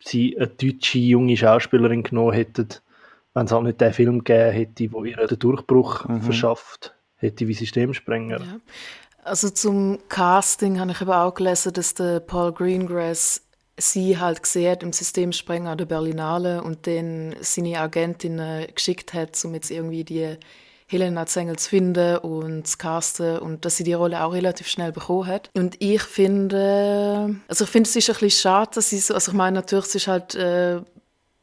[0.00, 2.68] sie eine deutsche junge Schauspielerin genommen hätten,
[3.32, 6.22] wenn es halt nicht den Film gegeben hätte, wo ihr den Durchbruch mhm.
[6.22, 8.40] verschafft hätte wie Systemsprenger.
[8.40, 8.60] Ja.
[9.24, 13.40] Also zum Casting habe ich aber auch gelesen, dass der Paul Greengrass
[13.78, 18.40] sie halt gesehen im Systemsprenger der Berlinale und den seine Agentin
[18.74, 20.36] geschickt hat, um jetzt irgendwie die
[20.86, 24.92] Helena Zengel zu finden und zu casten und dass sie die Rolle auch relativ schnell
[24.92, 25.50] bekommen hat.
[25.54, 29.32] Und ich finde, also ich finde, es ist ein bisschen schade, dass sie so, also
[29.32, 30.80] ich meine, natürlich, es ist halt äh,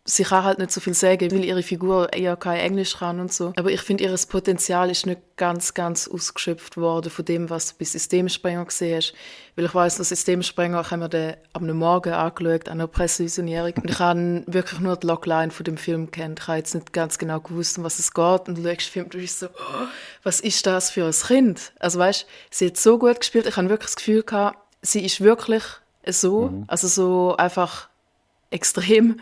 [0.03, 3.31] sie kann halt nicht so viel sagen, weil ihre Figur eher kein Englisch kann und
[3.31, 3.53] so.
[3.55, 7.75] Aber ich finde, ihr Potenzial ist nicht ganz, ganz ausgeschöpft worden von dem, was du
[7.79, 9.13] bei Systemsprenger gesehen hast.
[9.55, 13.73] Weil ich weiss, dass Systemsprenger haben wir den am Morgen angeschaut, an einer Pressevisionierung.
[13.75, 16.39] Und ich habe wirklich nur die Logline von dem Film kennt.
[16.39, 18.47] Ich habe jetzt nicht ganz genau gewusst, um was es geht.
[18.47, 19.87] Und du schaust den Film und bist so, oh,
[20.23, 21.73] was ist das für ein Kind?
[21.79, 23.45] Also weißt, sie hat so gut gespielt.
[23.45, 25.63] Ich habe wirklich das Gefühl gehabt, sie ist wirklich
[26.07, 26.63] so, mhm.
[26.67, 27.89] also so einfach
[28.49, 29.19] extrem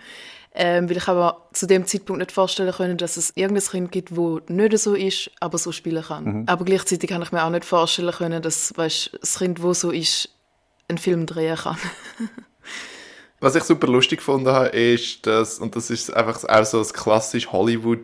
[0.54, 4.16] ähm, weil ich aber zu dem Zeitpunkt nicht vorstellen können, dass es irgendein Kind gibt,
[4.16, 6.24] wo nicht so ist, aber so spielen kann.
[6.24, 6.44] Mhm.
[6.48, 9.92] Aber gleichzeitig kann ich mir auch nicht vorstellen können, dass weißt, das Kind, wo so
[9.92, 10.30] ist,
[10.88, 11.78] einen Film drehen kann.
[13.40, 16.88] Was ich super lustig gefunden habe, ist, dass, und das ist einfach auch so ein
[16.88, 18.00] klassisch Hollywood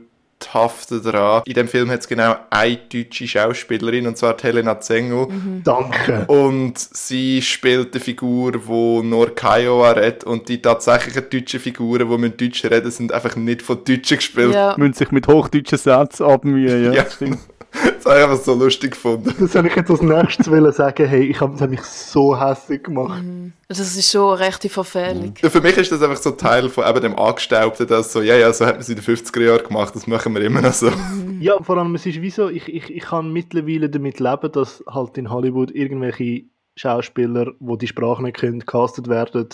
[0.54, 1.44] haften daran.
[1.46, 5.28] In dem Film hat es genau eine deutsche Schauspielerin, und zwar Helena Zengel.
[5.28, 5.62] Mhm.
[5.64, 6.26] Danke.
[6.28, 12.18] Und sie spielt eine Figur, die nur Kiowa redet und die tatsächlichen deutschen Figuren, die
[12.18, 14.54] mit Deutsch reden, sind einfach nicht von Deutschen gespielt.
[14.54, 14.76] Ja.
[14.78, 16.92] Müssen sich mit hochdeutschen Sätzen abmühen, ja.
[16.92, 17.06] ja.
[17.10, 17.40] Stimmt.
[17.98, 19.34] Das habe ich einfach so lustig gefunden.
[19.40, 23.24] Das soll ich jetzt als nächstes wollen sagen, hey, ich habe mich so hässlich gemacht.
[23.24, 23.54] Mhm.
[23.68, 25.34] Das ist schon eine rechte Verfehlung.
[25.42, 28.36] Ja, für mich ist das einfach so Teil von eben dem Angestaubten, dass so, ja,
[28.36, 30.74] ja, so hat man es in den 50er Jahren gemacht, das machen wir immer noch
[30.74, 30.92] so.
[31.38, 34.84] Ja, vor allem, es ist wie so, ich, ich, ich kann mittlerweile damit leben, dass
[34.88, 36.46] halt in Hollywood irgendwelche
[36.78, 39.50] Schauspieler, die die Sprache nicht können, castet werden.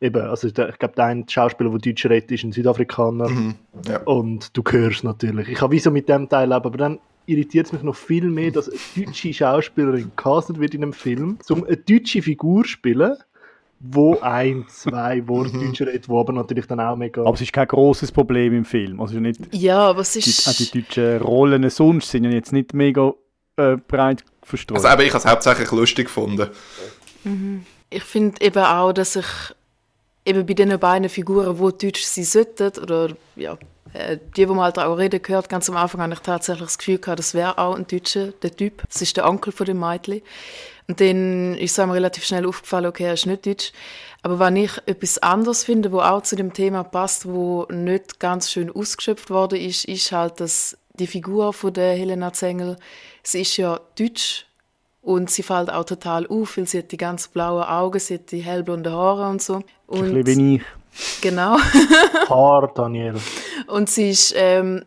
[0.00, 3.30] Eben, also ich glaube, der eine Schauspieler, der Deutsch redet, ist ein Südafrikaner.
[3.30, 3.54] Mhm.
[3.88, 4.02] Ja.
[4.02, 5.48] Und du hörst natürlich.
[5.48, 8.30] Ich kann wie so mit dem Teil leben, aber dann irritiert es mich noch viel
[8.30, 12.68] mehr, dass eine deutsche Schauspielerin castet wird in einem Film, um eine deutsche Figur zu
[12.70, 13.16] spielen,
[13.86, 17.20] wo ein, zwei Worte Deutsch redet, wo aber natürlich dann auch mega...
[17.22, 19.00] Aber es ist kein großes Problem im Film.
[19.00, 20.48] Also nicht, Ja, aber es die, ist.
[20.48, 23.12] auch die deutschen Rollen sonst sind ja jetzt nicht mega
[23.56, 24.78] äh, breit verstreut.
[24.78, 26.48] Also eben, ich habe es hauptsächlich lustig gefunden.
[27.90, 29.26] Ich finde eben auch, dass ich
[30.24, 33.58] eben bei diesen beiden Figuren, die deutsch sein sollten, oder ja,
[33.92, 36.78] äh, die, die man halt auch reden gehört, ganz am Anfang habe ich tatsächlich das
[36.78, 38.82] Gefühl gehabt, das wäre auch ein Deutscher, der Typ.
[38.88, 40.22] Das ist der Onkel von dem Mädchen.
[40.86, 43.72] Und dann ist es einem relativ schnell aufgefallen, okay, er ist nicht deutsch.
[44.22, 48.50] Aber wenn ich etwas anderes finde, wo auch zu dem Thema passt, wo nicht ganz
[48.50, 52.76] schön ausgeschöpft worden ist, ist halt, dass die Figur von der Helena Zengel,
[53.22, 54.46] sie ist ja deutsch
[55.02, 58.30] und sie fällt auch total auf, weil sie hat die ganz blauen Augen, sie hat
[58.30, 59.62] die hellblonden Haare und so.
[59.86, 60.62] Und bisschen wie ich.
[61.20, 61.58] genau.
[62.26, 63.16] Paar, Daniel.
[63.66, 64.84] Und sie ist ähm,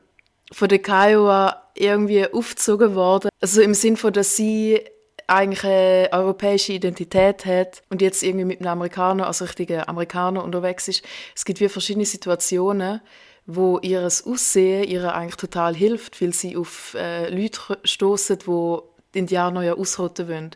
[0.51, 3.29] von der Kiowa irgendwie aufgezogen worden.
[3.39, 4.81] Also im Sinn von, dass sie
[5.27, 10.87] eigentlich eine europäische Identität hat und jetzt irgendwie mit einem Amerikaner, also richtiger Amerikaner unterwegs
[10.87, 11.03] ist.
[11.35, 13.01] Es gibt wie verschiedene Situationen,
[13.45, 19.19] wo ihres Aussehen ihr eigentlich total hilft, weil sie auf äh, Leute stoßen, wo die
[19.19, 20.51] Indianer ja ausrotten wollen.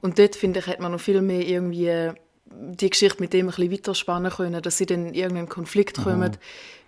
[0.00, 2.14] Und dort, finde ich, hat man noch viel mehr irgendwie äh,
[2.46, 6.36] die Geschichte mit dem ein bisschen weiterspannen können, dass sie dann in irgendeinen Konflikt kommen,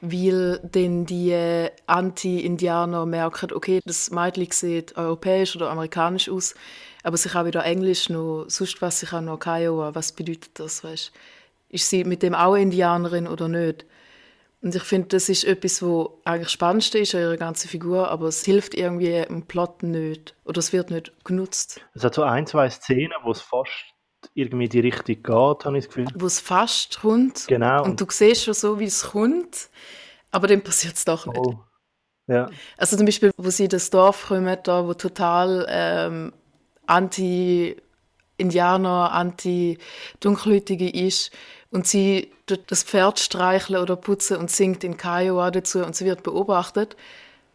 [0.00, 6.54] weil dann die äh, Anti-Indianer merken, okay, das Mädchen sieht europäisch oder amerikanisch aus,
[7.02, 10.84] aber sie kann wieder Englisch noch, sonst was, sie kann noch Kiowa, was bedeutet das,
[10.84, 11.12] weißt
[11.68, 13.84] Ist sie mit dem auch Indianerin oder nicht?
[14.62, 18.08] Und ich finde, das ist etwas, wo eigentlich das Spannendste ist an ihrer ganzen Figur,
[18.08, 20.36] aber es hilft irgendwie im Plot nicht.
[20.44, 21.80] Oder es wird nicht genutzt.
[21.94, 23.72] Es hat so ein, zwei Szenen, wo es fast
[24.34, 26.06] irgendwie die Richtung geht, habe ich das Gefühl.
[26.14, 27.48] Wo es fast kommt.
[27.48, 27.82] Genau.
[27.82, 29.68] Und du siehst schon so, wie es kommt,
[30.30, 31.38] aber dann passiert es doch nicht.
[31.38, 31.58] Oh.
[32.28, 32.48] Ja.
[32.76, 36.32] Also zum Beispiel, wo sie in das Dorf kommen, da wo total ähm,
[36.92, 41.30] anti-Indianer, anti-Dunkelhäutige ist
[41.70, 46.04] und sie dort das Pferd streicheln oder putzen und singt in Kiowa dazu und sie
[46.04, 46.96] wird beobachtet,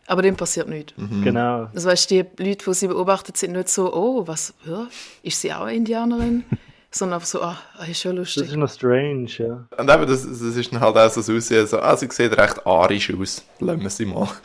[0.08, 0.94] aber dem passiert nichts.
[1.24, 1.70] Genau.
[1.74, 4.88] Also weißt, die Leute, die sie beobachtet, sind nicht so, oh, was, ja,
[5.22, 6.44] ist sie auch eine Indianerin?
[6.98, 8.52] Sondern einfach so, ah, ah, ist schon Das lustig.
[8.52, 9.68] ist noch strange, ja.
[9.78, 12.38] Und eben, das, das ist dann halt auch so das Aussehen, so, ah, sie sieht
[12.38, 13.46] recht arisch aus.
[13.60, 14.28] Lassen wir sie mal.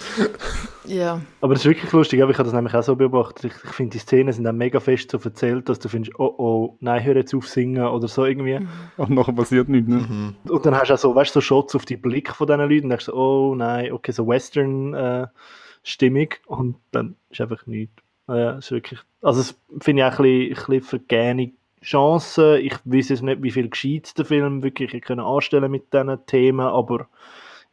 [0.84, 3.44] Ja, Aber das ist wirklich lustig, aber ich habe das nämlich auch so beobachtet.
[3.44, 6.34] Ich, ich finde, die Szenen sind dann mega fest so erzählt, dass du findest, oh
[6.38, 8.58] oh, nein, hör jetzt auf singen oder so irgendwie.
[8.96, 9.88] Und nachher passiert nichts.
[9.88, 10.34] Ne?
[10.48, 12.58] Und dann hast du auch so, weißt du, so Shots auf die Blick von diesen
[12.62, 17.94] Leuten und denkst so, oh nein, okay, so Western-Stimmung und dann ist einfach nichts.
[18.26, 22.56] Ja, ist wirklich, also das finde ich auch ein bisschen, ein bisschen vergehene Chancen.
[22.62, 26.60] Ich weiß jetzt nicht, wie viel gescheit der Film wirklich können anstellen mit diesen Themen,
[26.66, 27.08] aber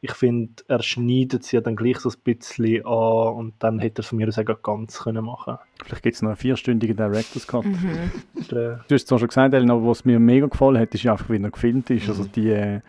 [0.02, 4.00] ich finde, er schneidet sie ja dann gleich so ein bisschen an und dann hätte
[4.00, 6.96] er es von mir aus auch ganz können machen Vielleicht gibt es noch einen vierstündigen
[6.96, 7.66] Director's Cut.
[8.50, 11.06] Der- Du hast es zwar schon gesagt, Elena, aber was mir mega gefallen hat, ist
[11.06, 12.08] einfach, wie er gefilmt ist.
[12.08, 12.80] Also die äh,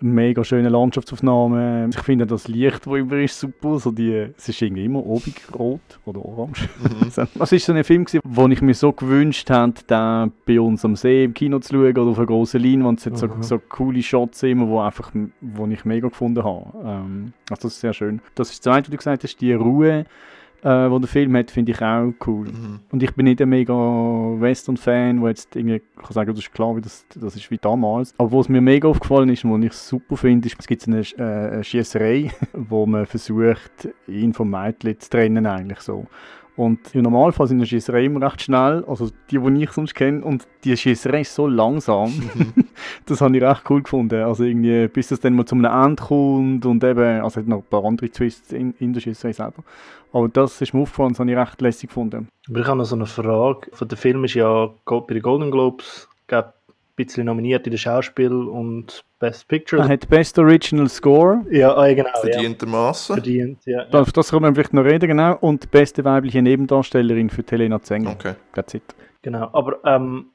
[0.00, 1.90] mega schönen Landschaftsaufnahmen.
[1.90, 3.78] Ich finde das Licht, das über ist, super.
[3.78, 6.68] So die, es ist irgendwie immer obig rot oder orange.
[7.38, 10.84] Das ist so ein Film, gewesen, wo ich mir so gewünscht hätte, den bei uns
[10.84, 13.00] am See im Kino zu schauen oder auf einer grossen Leinwand.
[13.00, 16.66] Es hat so, so coole Shots immer, wo, einfach, wo ich mega gefunden habe.
[16.84, 18.20] Ähm, also das ist sehr schön.
[18.34, 20.04] Das ist das Zweite, was du gesagt hast, die Ruhe,
[20.62, 22.48] äh, wo der Film hat, finde ich auch cool.
[22.90, 26.52] Und ich bin nicht ein mega Western-Fan, wo jetzt irgendwie, ich kann sagen, das ist
[26.52, 28.14] klar, wie das, das ist wie damals.
[28.18, 31.00] Aber was mir mega aufgefallen ist und was ich super finde, ist, es gibt eine,
[31.00, 36.06] äh, eine Schiesserei, wo man versucht, ihn vom Mädchen zu trennen eigentlich so.
[36.58, 40.24] Und im Normalfall sind die Schiesserei immer recht schnell, also die, die ich sonst kenne,
[40.24, 42.12] und die Schiesserei ist so langsam.
[43.06, 44.24] das habe ich recht cool gefunden.
[44.24, 47.58] Also irgendwie, bis das dann mal zu einem Ende kommt und eben, also hat noch
[47.58, 49.62] ein paar andere Twists in, in der Schiesserei selber.
[50.12, 52.26] Aber das ist mir aufgefallen, das habe ich recht lässig gefunden.
[52.48, 53.70] Aber ich habe noch so eine Frage.
[53.72, 56.44] Von der Film ist ja bei den Golden Globes ein
[56.98, 59.82] bisschen nominiert in der Schauspiel und Best Picture.
[59.82, 62.10] Er hat Best Original Score, Ja, ah, ja, genau.
[62.14, 62.32] Ja.
[62.32, 63.16] Verdientermaßen.
[63.16, 63.86] Verdient, ja.
[63.90, 64.00] ja.
[64.00, 65.36] auf das können wir vielleicht noch reden, genau.
[65.40, 68.12] Und die beste weibliche Nebendarstellerin für Helena Zengel.
[68.12, 68.34] Okay.
[68.54, 68.82] That's it.
[69.22, 69.48] Genau.
[69.52, 70.26] Aber ähm,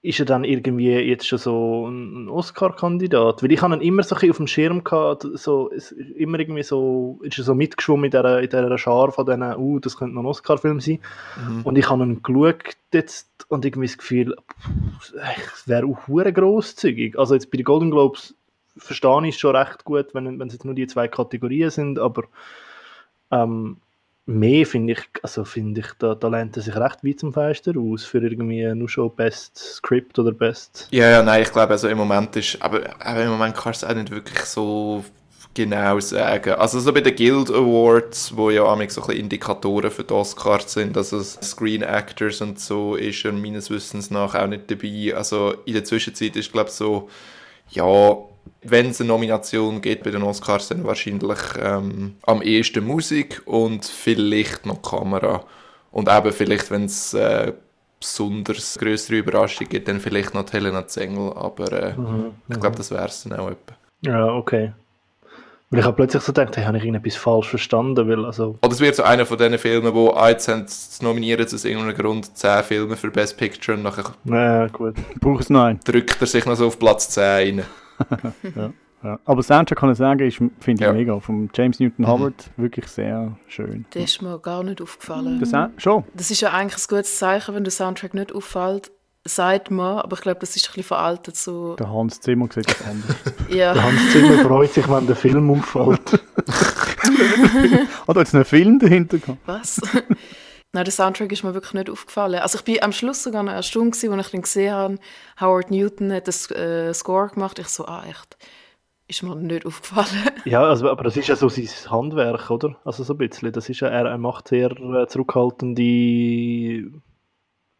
[0.00, 3.42] ist er dann irgendwie jetzt schon so ein Oscar-Kandidat?
[3.42, 5.70] Weil ich habe ihn immer so ein auf dem Schirm gehabt, so,
[6.16, 9.80] immer irgendwie so, ist er so mitgeschwommen in dieser, in dieser Schar von diesen, uh,
[9.80, 11.00] das könnte noch ein Oscar-Film sein.
[11.64, 14.36] Und ich habe ihn geschaut jetzt und irgendwie das Gefühl,
[15.52, 17.18] es wäre auch hure grosszügig.
[17.18, 18.36] Also jetzt bei den Golden Globes
[18.76, 21.98] verstehe ich es schon recht gut, wenn, wenn es jetzt nur die zwei Kategorien sind,
[21.98, 22.22] aber
[23.32, 23.78] ähm,
[24.28, 27.72] mehr finde ich, also finde ich, da, da lehnt er sich recht weit zum Fenster
[27.78, 30.86] aus für irgendwie nur schon Best Script oder Best.
[30.90, 33.86] Ja, ja, nein, ich glaube, also im Moment ist, aber, aber im Moment kannst du
[33.86, 35.02] es auch nicht wirklich so
[35.54, 36.52] genau sagen.
[36.52, 40.12] Also so bei den Guild Awards, wo ja amig so ein bisschen Indikatoren für die
[40.12, 45.14] Oscars sind, also Screen Actors und so, ist ja meines Wissens nach auch nicht dabei.
[45.16, 47.08] Also in der Zwischenzeit ist, glaube ich, so,
[47.70, 48.16] ja,
[48.62, 53.84] wenn es eine Nomination gibt bei den Oscars, dann wahrscheinlich ähm, am ehesten Musik und
[53.84, 55.44] vielleicht noch Kamera.
[55.90, 57.52] Und eben vielleicht, wenn es äh,
[58.00, 62.90] besonders größere Überraschung gibt, dann vielleicht noch Helena Zengel, aber äh, Mhm, ich glaube, das
[62.90, 63.74] wäre es dann auch etwa.
[64.02, 64.72] Ja, okay.
[65.70, 68.56] Weil ich habe plötzlich so gedacht, hey, habe ich irgendetwas falsch verstanden, weil also...
[68.62, 70.64] Oder es wird so einer von diesen Filmen, wo jetzt haben
[71.02, 74.94] nominiert aus irgendeinem Grund 10 Filme für Best Picture und nachher Ja, gut.
[75.20, 75.80] Braucht es noch einen.
[75.80, 77.66] drückt er sich noch so auf Platz 10 rein.
[79.02, 79.18] Ja.
[79.24, 80.92] Aber Soundtrack kann ich sagen, ist, finde ich Ja.
[80.92, 81.20] mega.
[81.20, 83.84] Vom James Newton Howard wirklich sehr schön.
[83.90, 85.38] Das ist mir gar nicht aufgefallen.
[85.38, 86.02] Das schon.
[86.14, 88.90] Das ist ja eigentlich ein gutes Zeichen, wenn der Soundtrack nicht auffällt.
[89.24, 91.36] Sagt man, aber ich glaube, das ist ein bisschen veraltet.
[91.36, 91.76] So.
[91.76, 93.16] Der Hans Zimmer sieht das anders.
[93.50, 93.74] Ja.
[93.74, 96.12] Der Hans Zimmer freut sich, wenn der Film auffällt.
[96.12, 96.22] Hat
[98.16, 99.38] da jetzt einen Film dahinter gehabt?
[99.46, 99.80] Was?
[100.72, 102.40] Nein, der Soundtrack ist mir wirklich nicht aufgefallen.
[102.40, 104.98] Also ich bin am Schluss sogar noch erstaunt gewesen, als ich dann gesehen habe,
[105.40, 107.58] Howard Newton hat das äh, Score gemacht.
[107.58, 108.36] Ich so, ah echt,
[109.08, 110.30] ist mir nicht aufgefallen.
[110.44, 112.76] Ja, also, aber das ist ja so sein Handwerk, oder?
[112.84, 113.52] Also so ein bisschen.
[113.52, 115.82] Das ist ja, er, er macht sehr äh, zurückhaltende.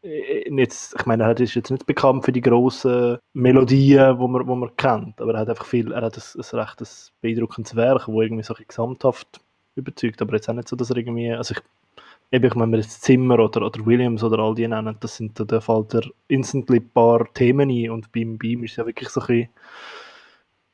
[0.02, 4.46] äh, Jetzt, ich meine, er ist jetzt nicht bekannt für die grossen Melodien, wo man,
[4.46, 6.88] wo man kennt, aber er hat einfach viel, er hat ein, ein recht ein
[7.20, 9.40] beeindruckendes Werk, wo irgendwie so gesamthaft
[9.74, 11.60] überzeugt, aber jetzt auch nicht so, dass er irgendwie, also ich,
[12.30, 15.60] eben, ich meine, jetzt Zimmer oder, oder Williams oder all die nennen, das sind, da,
[15.60, 19.20] fällt er instantly ein paar Themen ein und beim Beam ist es ja wirklich so
[19.20, 19.48] ein bisschen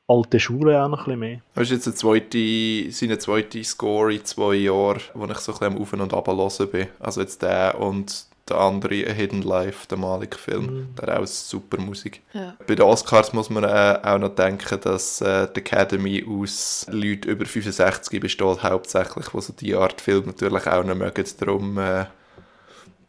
[0.06, 1.40] alte Schule auch noch ein bisschen mehr.
[1.54, 5.58] Das ist jetzt der zweite, seine zweite Score in zwei Jahren, wo ich so ein
[5.58, 6.88] bisschen am Auf- und Abhören bin.
[7.00, 10.64] Also jetzt der und der andere, A Hidden Life, der Malik-Film.
[10.64, 10.94] Mhm.
[10.96, 12.20] Der hat auch super Musik.
[12.32, 12.56] Ja.
[12.66, 17.30] Bei den Oscars muss man äh, auch noch denken, dass äh, die Academy aus Leuten
[17.30, 21.24] über 65 besteht, hauptsächlich, die so die Art Film natürlich auch noch mögen.
[21.40, 22.04] Darum, äh,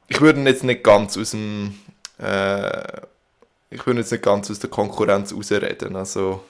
[0.08, 1.76] ich würde jetzt nicht ganz aus dem,
[2.18, 3.02] äh,
[3.70, 5.98] ich würde jetzt nicht ganz aus der Konkurrenz rausreden.
[5.98, 6.44] Also,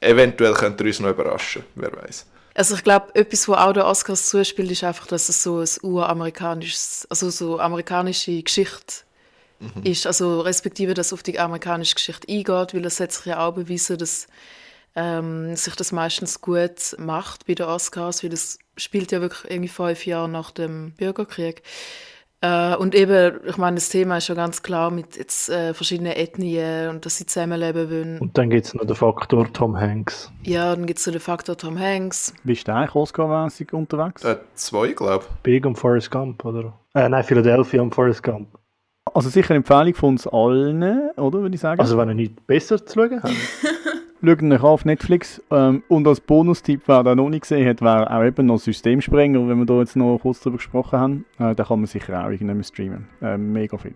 [0.00, 2.26] eventuell könnte er uns noch überraschen, wer weiß.
[2.60, 5.68] Also ich glaube, etwas, was auch den Oscars zuspielt, ist einfach, dass es so ein
[5.80, 8.96] uramerikanisches, also so amerikanische Geschichte
[9.82, 10.06] ist.
[10.06, 13.96] Also respektive, dass auf die amerikanische Geschichte eingeht, weil es hat sich ja auch bewiesen,
[13.96, 14.26] dass
[14.94, 19.68] ähm, sich das meistens gut macht bei den Oscars, weil es spielt ja wirklich irgendwie
[19.70, 21.62] fünf Jahre nach dem Bürgerkrieg.
[22.42, 26.12] Äh, und eben, ich meine, das Thema ist ja ganz klar mit jetzt äh, verschiedenen
[26.12, 28.18] Ethnien und dass sie zusammenleben wollen.
[28.18, 30.32] Und dann gibt es noch den Faktor Tom Hanks.
[30.42, 32.32] Ja, dann gibt es so den Faktor Tom Hanks.
[32.44, 34.24] Bist du eigentlich Oscar-mäßig unterwegs?
[34.24, 36.72] Äh, zwei, glaube Big und Forrest Gump, oder?
[36.94, 38.48] Äh, nein, Philadelphia und Forrest Gump.
[39.12, 41.80] Also sicher eine Empfehlung von uns allen, oder, würde ich sagen.
[41.80, 43.34] Also wenn ihr nichts besser zu schauen habt.
[44.22, 45.42] Schaut ihn euch auf Netflix.
[45.50, 49.48] Ähm, und als Bonustipp, wer den noch nicht gesehen hat, wäre auch eben noch Systemsprenger,
[49.48, 51.24] wenn wir da jetzt noch kurz drüber gesprochen haben.
[51.38, 53.08] Äh, da kann man sicher auch irgendwann streamen.
[53.22, 53.94] Äh, mega viel.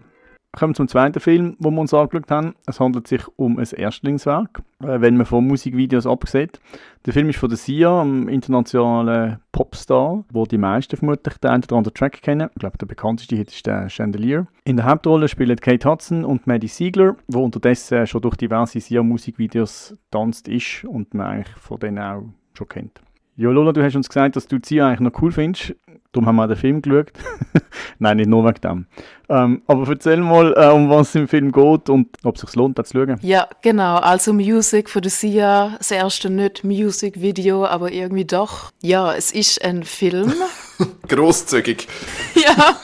[0.56, 2.54] Kommen wir zum zweiten Film, wo wir uns angeschaut haben.
[2.66, 6.60] Es handelt sich um ein Erstlingswerk, äh, wenn man von Musikvideos absieht.
[7.06, 11.64] Der Film ist von der Sia, einem internationalen Popstar, wo die meisten vermutlich den einen
[11.64, 12.50] oder anderen Track kennen.
[12.54, 14.46] Ich glaube, der bekannteste Hit ist der Chandelier.
[14.64, 19.96] In der Hauptrolle spielen Kate Hudson und Maddie Ziegler, wo unterdessen schon durch diverse Sia-Musikvideos
[20.10, 22.22] tanzt ist und man eigentlich von denen auch
[22.56, 23.00] schon kennt.
[23.36, 25.74] Ja, Lola, du hast uns gesagt, dass du Sia eigentlich noch cool findest.
[26.12, 27.10] Darum haben wir auch den Film geschaut.
[27.98, 28.86] Nein, nicht nur wegen dem.
[29.28, 32.54] Ähm, aber erzähl mal, äh, um was es im Film geht und ob es sich
[32.54, 33.18] lohnt, das zu schauen.
[33.22, 33.96] Ja, genau.
[33.96, 35.74] Also Music von der Sia.
[35.78, 38.70] Das erste nicht Music-Video, aber irgendwie doch.
[38.80, 40.32] Ja, es ist ein Film.
[41.08, 41.88] Grosszügig.
[42.36, 42.76] ja,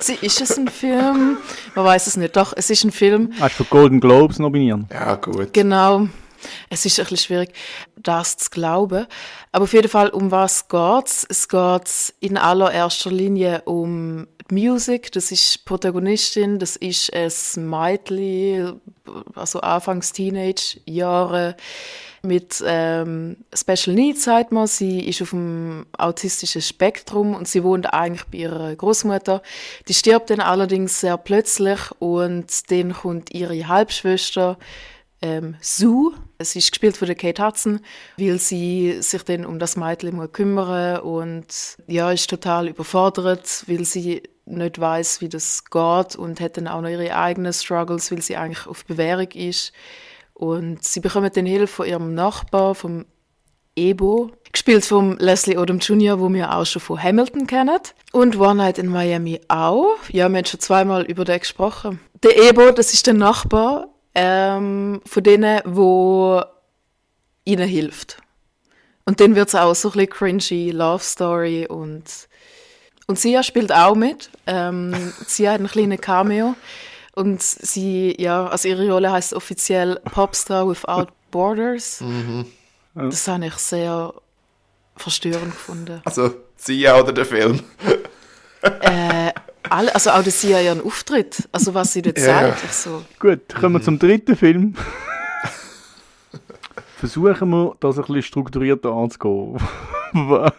[0.00, 1.36] sie ist es ein Film?
[1.76, 2.34] Man weiß es nicht.
[2.34, 3.30] Doch, es ist ein Film.
[3.38, 4.88] Hast du für Golden Globes nominieren?
[4.92, 5.52] Ja, gut.
[5.52, 6.08] Genau.
[6.70, 7.52] Es ist ein bisschen schwierig,
[7.96, 9.06] das zu glauben.
[9.52, 11.26] Aber auf jeden Fall, um was geht's?
[11.28, 15.12] Es geht in allererster Linie um die Musik.
[15.12, 16.58] Das ist die Protagonistin.
[16.58, 18.80] Das ist ein Mädchen,
[19.34, 21.56] also Anfangs Teenage-Jahre
[22.22, 24.66] mit ähm, Special Needs, sagt man.
[24.66, 29.42] Sie ist auf dem autistischen Spektrum und sie wohnt eigentlich bei ihrer Großmutter.
[29.88, 34.56] Die stirbt dann allerdings sehr plötzlich und dann kommt ihre Halbschwester
[35.22, 36.12] ähm, Sue.
[36.38, 37.80] Es ist gespielt von Kate Hudson,
[38.18, 41.46] weil sie sich dann um das Mädchen muss kümmern und
[41.86, 46.80] ja, ist total überfordert, weil sie nicht weiß, wie das geht und hat dann auch
[46.80, 49.72] noch ihre eigenen Struggles, weil sie eigentlich auf Bewährung ist.
[50.34, 53.06] Und sie bekommt dann Hilfe von ihrem Nachbar, vom
[53.76, 54.32] Ebo.
[54.50, 57.78] Gespielt von Leslie Odom Jr., wo wir auch schon von Hamilton kennen.
[58.10, 59.96] Und One Night in Miami auch.
[60.10, 62.00] Ja, wir haben schon zweimal über den gesprochen.
[62.22, 66.42] Der Ebo, das ist der Nachbar ähm, von denen, wo
[67.44, 68.18] ihnen hilft.
[69.04, 72.04] Und dann wird es auch so ein bisschen cringy Love Story und
[73.06, 74.30] und Sia spielt auch mit.
[74.46, 74.94] Ähm,
[75.26, 76.54] Sia hat einen kleinen Cameo
[77.14, 82.00] und sie, ja, also ihre Rolle heißt offiziell Popstar Without Borders.
[82.00, 82.46] Mhm.
[82.94, 84.14] Das habe ich sehr
[84.96, 86.00] verstörend gefunden.
[86.04, 87.60] Also, Sia oder der Film?
[88.62, 89.32] Äh,
[89.70, 92.60] alle, also auch der Sia ihren Auftritt, also was sie dort Ja, sagt.
[92.62, 92.64] ja.
[92.64, 94.74] Ich so, Gut, kommen wir zum dritten Film.
[96.96, 99.56] Versuchen wir, das ein bisschen strukturierter anzugehen.
[100.14, 100.50] also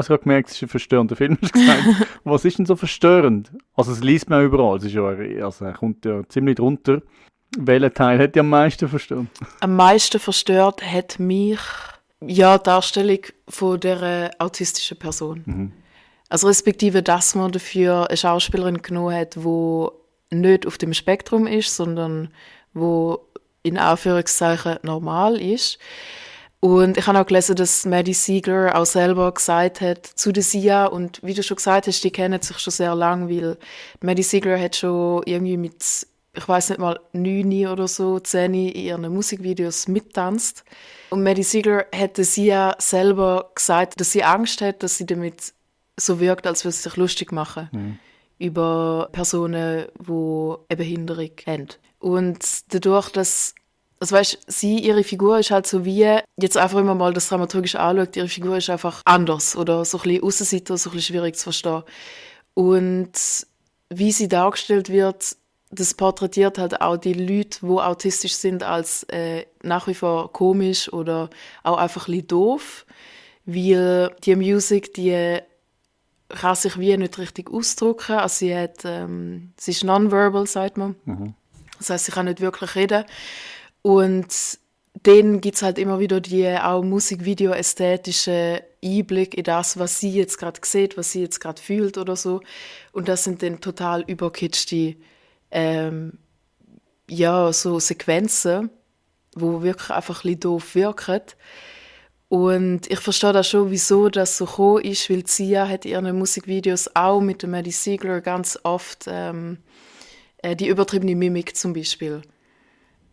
[0.00, 1.82] ich habe gemerkt, es ist ein verstörender Film, hast du gesagt.
[2.24, 3.50] Was ist denn so verstörend?
[3.74, 5.04] Also es liest man überall, es ist ja,
[5.44, 7.00] also er kommt ja ziemlich drunter.
[7.56, 9.26] Welcher Teil hat dich am meisten verstört?
[9.60, 11.58] am meisten verstört hat mich
[12.20, 15.72] ja die Darstellung von der autistischen Person.
[16.32, 19.86] Also respektive, dass man dafür eine Schauspielerin genommen hat, die
[20.30, 22.32] nicht auf dem Spektrum ist, sondern
[22.72, 23.20] wo
[23.62, 25.78] in Anführungszeichen normal ist.
[26.58, 30.86] Und ich habe auch gelesen, dass Maddie Siegler auch selber gesagt hat zu der Sia
[30.86, 33.58] und wie du schon gesagt hast, die kennen sich schon sehr lang, weil
[34.00, 35.84] Maddie Siegler hat schon irgendwie mit,
[36.32, 40.64] ich weiß nicht mal, neun oder so, zehn in ihren Musikvideos mittanzt.
[41.10, 45.52] Und Maddie Siegler hat der Sia selber gesagt, dass sie Angst hat, dass sie damit
[45.98, 47.98] so wirkt, als würde sie sich lustig machen
[48.38, 51.68] über Personen, die eine Behinderung haben.
[52.00, 53.54] Und dadurch, dass
[54.02, 57.76] also weißt, sie, ihre Figur ist halt so wie, jetzt einfach immer mal das dramaturgisch
[57.76, 61.36] anschaut, ihre Figur ist einfach anders oder so ein bisschen Aussenseiter, so ein bisschen schwierig
[61.36, 61.84] zu verstehen.
[62.54, 63.12] Und
[63.90, 65.36] wie sie dargestellt wird,
[65.70, 70.92] das porträtiert halt auch die Leute, die autistisch sind, als äh, nach wie vor komisch
[70.92, 71.30] oder
[71.62, 72.86] auch einfach ein bisschen doof,
[73.46, 75.38] weil die Musik, die
[76.40, 78.16] kann sich wie nicht richtig ausdrücken.
[78.16, 80.96] Also sie, hat, ähm, sie ist nonverbal, sagt man.
[81.78, 83.04] Das heißt, sie kann nicht wirklich reden.
[83.82, 84.58] Und
[85.02, 90.38] dann gibt es halt immer wieder die auch Musikvideo-ästhetische Einblick in das, was sie jetzt
[90.38, 92.40] gerade sieht, was sie jetzt gerade fühlt oder so.
[92.92, 94.96] Und das sind dann total überkitschte
[95.50, 96.18] ähm,
[97.08, 98.70] ja, so Sequenzen,
[99.34, 101.22] wo wirklich einfach ein bisschen doof wirken.
[102.32, 106.96] Und ich verstehe da schon, wieso das so gekommen ist, weil Sia hat ihren Musikvideos
[106.96, 109.58] auch mit der Maddie Siegler ganz oft ähm,
[110.38, 112.22] äh, die übertriebene Mimik zum Beispiel.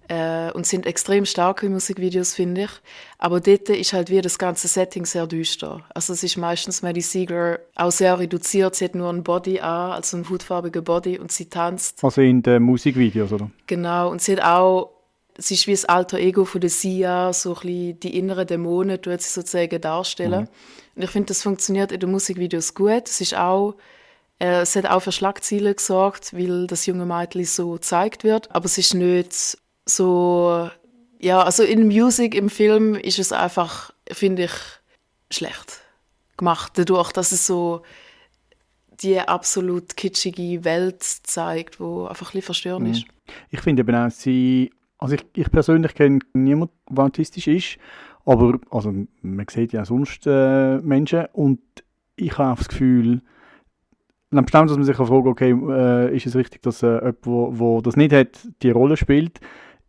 [0.08, 2.70] Äh, und sind extrem starke Musikvideos, finde ich.
[3.18, 5.84] Aber dort ist halt wie das ganze Setting sehr düster.
[5.94, 8.76] Also es ist meistens Maddie Siegler auch sehr reduziert.
[8.76, 12.02] Sie hat nur ein Body an, also einen hautfarbigen Body und sie tanzt.
[12.06, 13.52] Also in den Musikvideos, oder?
[13.68, 14.92] Genau, und sie hat auch,
[15.40, 19.02] sie ist wie das alter Ego von der Sia, so ein bisschen die inneren Dämonen,
[19.02, 20.48] tut sie sozusagen darstellen.
[20.96, 23.08] Und ich finde, das funktioniert in den Musikvideos gut.
[23.08, 23.76] Es ist auch,
[24.40, 28.54] äh, es hat auch für Schlagzeilen gesorgt, weil das junge Mädchen so gezeigt wird.
[28.54, 30.70] Aber es ist nicht so,
[31.20, 34.52] ja, also in Musik, im Film ist es einfach, finde ich,
[35.32, 35.82] schlecht
[36.38, 36.74] gemacht.
[36.76, 37.84] Dadurch, dass es so
[39.02, 43.06] die absolut kitschige Welt zeigt, wo einfach ein bisschen verstörend ist.
[43.52, 47.78] Ich finde eben auch, sie, also ich, ich persönlich kenne niemanden, der autistisch ist,
[48.26, 51.60] aber also man sieht ja sonst äh, Menschen und
[52.16, 53.22] ich habe das Gefühl,
[54.30, 57.82] bestimmt, dass man sich fragen okay, äh, ist es richtig, dass äh, jemand, wo, wo
[57.82, 59.40] das nicht hat, die Rolle spielt,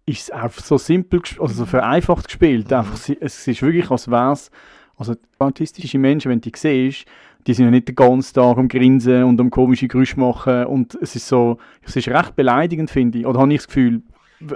[0.07, 2.73] ist es einfach so simpel, also so vereinfacht gespielt.
[2.73, 4.51] Einfach, sie- es ist wirklich, als wäre es,
[4.97, 7.07] also autistische Menschen, wenn du die siehst,
[7.47, 10.95] die sind ja nicht den ganzen Tag am Grinsen und am komische Geräusche machen und
[11.01, 14.03] es ist so, es ist recht beleidigend, finde ich, oder habe ich das Gefühl,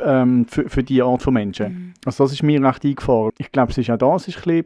[0.05, 1.95] ähm, für, für die Art von Menschen.
[2.05, 3.31] Also das ist mir recht eingefahren.
[3.39, 4.65] Ich glaube, es ist auch das ist ein bisschen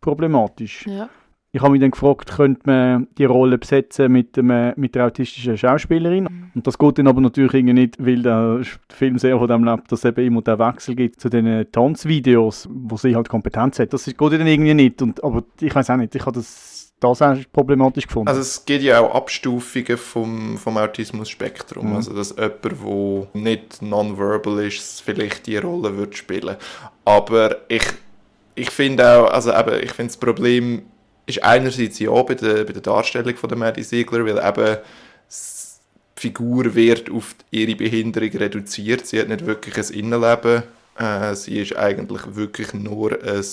[0.00, 0.86] problematisch.
[0.86, 1.08] Ja.
[1.52, 5.58] Ich habe mich dann gefragt, könnte man die Rolle besetzen mit, dem, mit der autistischen
[5.58, 6.28] Schauspielerin?
[6.54, 10.04] Und das geht dann aber natürlich nicht, weil der Film sehr von dem lebt, dass
[10.04, 13.92] es eben immer den Wechsel gibt zu den Tanzvideos, wo sie halt Kompetenz hat.
[13.92, 15.02] Das ist- geht dann irgendwie nicht.
[15.02, 16.69] Und, aber ich weiß auch nicht, ich habe das,
[17.00, 18.28] das auch problematisch gefunden.
[18.28, 21.90] Also es gibt ja auch Abstufungen vom, vom Autismus-Spektrum.
[21.90, 21.96] Mhm.
[21.96, 26.56] Also dass jemand, der nicht nonverbal ist, vielleicht die Rolle wird spielen.
[27.04, 27.84] Aber ich,
[28.54, 30.82] ich finde auch, also eben, ich finde das Problem
[31.26, 34.78] ist einerseits ja bei der, bei der Darstellung von der Maddie Ziegler, weil eben
[35.28, 39.06] die Figur wird auf ihre Behinderung reduziert.
[39.06, 40.64] Sie hat nicht wirklich ein Innenleben.
[40.98, 43.44] Äh, sie ist eigentlich wirklich nur ein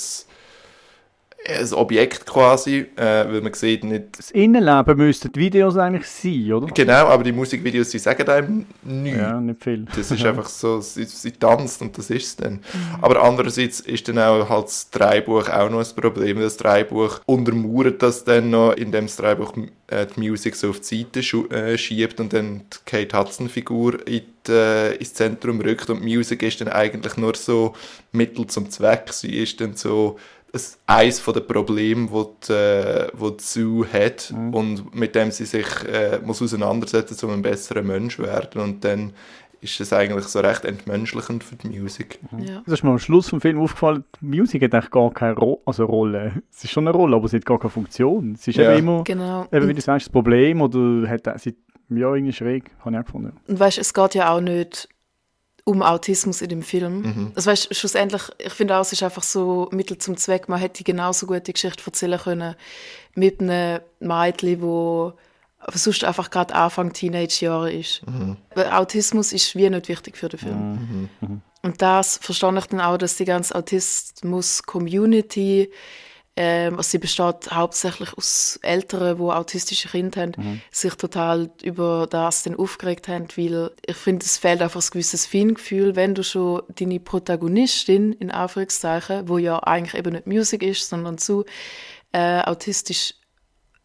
[1.46, 4.18] ein Objekt quasi, äh, weil man sieht nicht...
[4.18, 6.68] Das Innenleben müssten die Videos eigentlich sein, oder?
[6.68, 9.20] Genau, aber die Musikvideos, die sagen einem nichts.
[9.20, 9.86] Ja, nicht viel.
[9.96, 12.60] Das ist einfach so, sie, sie tanzt und das ist es dann.
[13.02, 16.40] Aber andererseits ist dann auch halt das Dreibuch auch noch ein Problem.
[16.40, 19.54] Das Dreibuch untermauert das dann noch, indem das Dreibuch
[19.88, 24.24] äh, die Musik so auf die Seite äh, schiebt und dann die Kate Hudson-Figur in
[24.50, 27.74] äh, ins Zentrum rückt und die Musik ist dann eigentlich nur so
[28.12, 29.12] Mittel zum Zweck.
[29.12, 30.18] Sie ist dann so
[30.52, 35.32] das eines von den Problemen, wo die, äh, wo die Sue hat und mit dem
[35.32, 39.14] sie sich äh, muss auseinandersetzen, um ein besserer Mensch zu werden und dann
[39.60, 42.20] ist es eigentlich so recht entmenschlichend für die Musik.
[42.38, 42.62] Ja.
[42.66, 45.62] Das ist mir am Schluss vom Film aufgefallen, die Musik hat eigentlich gar keine Ro
[45.66, 46.44] also Rolle.
[46.52, 48.34] Es ist schon eine Rolle, aber sie hat gar keine Funktion.
[48.34, 48.72] Es ist Ja.
[48.72, 49.48] eben immer, Genau.
[49.52, 51.56] eben, wie du sagst, das Problem oder hat sie
[51.90, 53.34] ja irgendwie schräg, habe ich auch gefunden.
[53.48, 54.88] Und weißt, es geht ja auch nicht
[55.68, 57.02] um Autismus in dem Film.
[57.02, 57.32] Mhm.
[57.36, 60.48] Also weißt, schlussendlich, ich finde auch, es ist einfach so Mittel zum Zweck.
[60.48, 62.56] Man hätte genauso gut die Geschichte erzählen können
[63.16, 65.12] mit einem Mädchen, wo
[65.74, 68.02] sonst einfach gerade Anfang Teenage-Jahre ist.
[68.56, 71.10] Weil Autismus ist wie nicht wichtig für den Film.
[71.64, 75.70] Und das verstehe ich dann auch, dass die ganze Autismus-Community,
[76.40, 82.44] ähm, also sie besteht hauptsächlich aus Eltern, die autistische Kinder haben, sich total über das
[82.44, 86.62] dann aufgeregt haben, weil ich finde, es fehlt einfach ein gewisses Feingefühl, wenn du schon
[86.76, 91.44] deine Protagonistin, in Anführungszeichen, wo ja eigentlich eben nicht Musik ist, sondern zu
[92.12, 93.16] äh, autistisch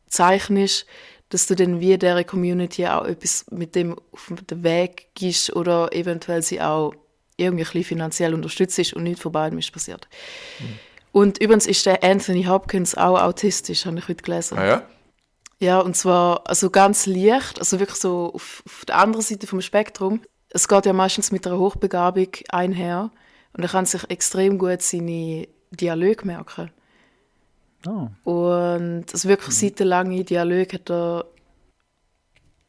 [0.08, 0.84] zeichnest,
[1.30, 5.90] dass du dann wie dieser Community auch etwas mit dem auf den Weg gibst oder
[5.94, 6.92] eventuell sie auch
[7.38, 10.06] irgendwie finanziell unterstützt und nichts von beidem ist passiert.
[11.12, 14.58] Und übrigens ist der Anthony Hopkins auch autistisch, habe ich heute gelesen.
[14.58, 14.86] Ah ja?
[15.60, 19.60] Ja, und zwar also ganz leicht, also wirklich so auf, auf der anderen Seite vom
[19.60, 20.22] Spektrum.
[20.48, 23.10] Es geht ja meistens mit einer Hochbegabung einher
[23.52, 26.70] und er kann sich extrem gut seine Dialoge merken.
[27.86, 28.08] Ah.
[28.24, 31.26] Und also wirklich seitenlange Dialoge hat er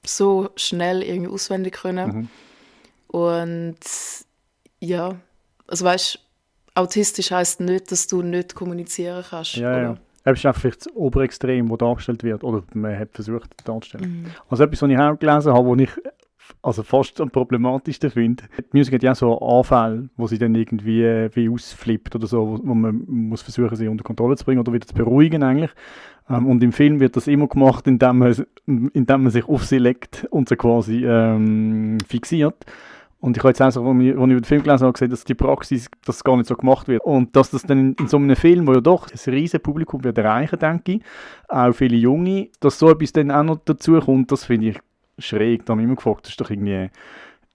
[0.06, 2.30] so schnell irgendwie auswendig können.
[3.08, 3.80] Und
[4.80, 5.16] ja,
[5.68, 6.20] also weißt
[6.76, 9.56] autistisch heißt nicht, dass du nicht kommunizieren kannst.
[9.56, 9.82] Ja, oder?
[9.82, 9.98] ja.
[10.26, 12.44] Es ist einfach vielleicht das Oberextrem, das dargestellt wird.
[12.44, 14.24] Oder man hat versucht darzustellen.
[14.24, 14.26] Mhm.
[14.50, 15.90] Also etwas, was ich auch gelesen habe, was ich
[16.62, 18.44] also fast am problematischsten finde.
[18.58, 22.28] Die Musik hat ja auch so Anfälle, wo sie dann irgendwie äh, wie ausflippt oder
[22.28, 25.44] so, wo, wo man muss versuchen, sie unter Kontrolle zu bringen oder wieder zu beruhigen
[25.44, 25.72] eigentlich.
[26.30, 29.78] Ähm, und im Film wird das immer gemacht, indem man, indem man sich auf sie
[29.78, 32.66] legt und sie quasi ähm, fixiert.
[33.24, 35.34] Und ich habe jetzt auch, als ich, über den Film gelesen habe, gesehen, dass die
[35.34, 37.06] Praxis das gar nicht so gemacht wird.
[37.06, 40.04] Und dass das dann in, in so einem Film, wo ja doch ein riesen Publikum
[40.04, 41.02] wird erreichen, denke ich,
[41.48, 44.80] auch viele Junge, dass so etwas dann auch noch dazu kommt, das finde ich
[45.20, 45.66] schräg.
[45.66, 46.90] Da habe ich immer gefragt, das ist doch irgendwie,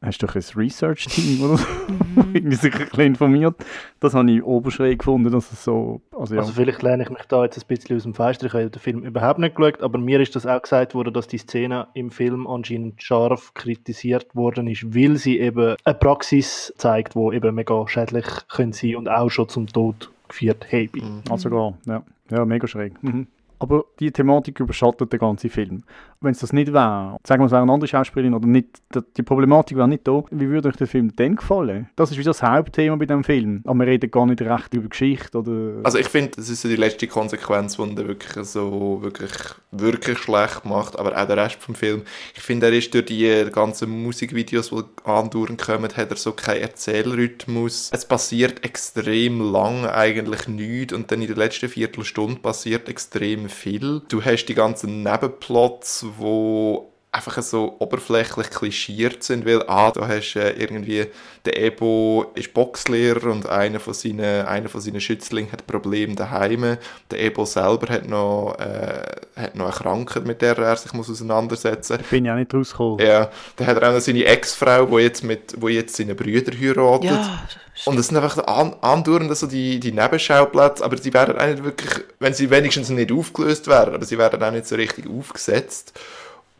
[0.03, 1.67] hast du doch ein Research-Team oder so?
[2.35, 3.57] irgendwie sich ein bisschen informiert.
[4.01, 6.41] Das habe ich oberschräg gefunden, dass es so, also ja.
[6.41, 8.47] Also vielleicht lehne ich mich da jetzt ein bisschen aus dem Fenster.
[8.47, 11.27] Ich habe den Film überhaupt nicht geschaut, aber mir ist das auch gesagt worden, dass
[11.27, 17.17] die Szene im Film anscheinend scharf kritisiert worden ist, weil sie eben eine Praxis zeigt,
[17.17, 21.23] wo eben mega schädlich können sein und auch schon zum Tod geführt haben.
[21.31, 22.03] Also gar, ja.
[22.31, 23.03] Ja, mega schräg.
[23.03, 23.27] Mhm.
[23.61, 25.83] Aber die Thematik überschattet den ganzen Film.
[26.21, 28.69] Wenn es das nicht wäre, sagen wir, es wäre eine andere Schauspielerin oder nicht,
[29.17, 31.89] die- Problematik wäre nicht da, wie würde euch der Film dann gefallen?
[31.97, 33.63] Das ist wie das Hauptthema bei dem Film.
[33.67, 35.81] Aber wir reden gar nicht recht über Geschichte oder...
[35.85, 39.33] Also ich finde, das ist so die letzte Konsequenz, die dann wirklich so wirklich,
[39.71, 42.03] wirklich schlecht macht, aber auch der Rest vom Film.
[42.35, 46.63] Ich finde, er ist durch die ganzen Musikvideos, die andauernd kommen, hat er so keinen
[46.63, 47.91] Erzählrhythmus.
[47.93, 54.03] Es passiert extrem lang eigentlich nichts und dann in der letzten Viertelstunde passiert extrem viel.
[54.09, 60.35] Du hast die ganzen Nebenplots, wo einfach so oberflächlich klischiert sind, weil ah, da hast
[60.35, 61.07] du äh, irgendwie
[61.47, 66.77] der Ebo ist Boxlehrer und einer von seinen, einer von seinen Schützlingen hat Probleme daheim.
[67.11, 71.09] Der Ebo selber hat noch, äh, hat noch eine Krankheit, mit der er sich muss
[71.09, 72.09] auseinandersetzen muss.
[72.09, 72.99] bin ich auch nicht rausgekommen.
[72.99, 76.53] Ja, dann hat er auch noch seine Ex-Frau, die jetzt, mit, wo jetzt seine Brüder
[76.53, 77.11] heiratet.
[77.11, 77.49] Ja,
[77.87, 81.65] Und es sind einfach an, andauernd so die, die Nebenschauplätze, aber sie werden auch nicht
[81.65, 85.99] wirklich, wenn sie wenigstens nicht aufgelöst werden, aber sie werden auch nicht so richtig aufgesetzt.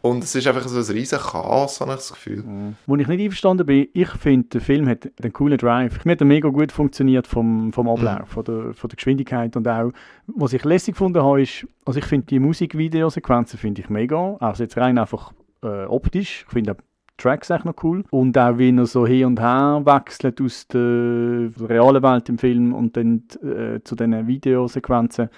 [0.01, 2.45] Und es ist einfach so ein riesen Chaos, habe ich das Gefühl.
[2.87, 6.05] Wo ich nicht einverstanden bin, ich finde, der Film hat einen coolen Drive.
[6.05, 9.67] Mir hat er mega gut funktioniert vom, vom Ablauf, von, der, von der Geschwindigkeit und
[9.67, 9.93] auch,
[10.27, 14.63] was ich lässig gefunden habe, ist, also ich finde die Musikvideosequenzen finde ich mega, also
[14.63, 15.33] jetzt rein einfach
[15.63, 16.77] äh, optisch, ich finde
[17.19, 18.05] Tracks echt noch cool.
[18.11, 22.73] Und auch wie er so hin und her wechselt aus der realen Welt im Film
[22.73, 25.29] und dann äh, zu diesen Videosequenzen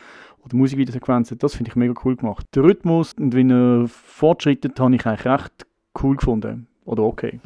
[0.44, 2.46] oder Musikvideosequenzen, das finde ich mega cool gemacht.
[2.54, 5.66] Der Rhythmus und wie er fortschreitet, habe ich eigentlich recht
[6.02, 6.66] cool gefunden.
[6.84, 7.40] Oder okay.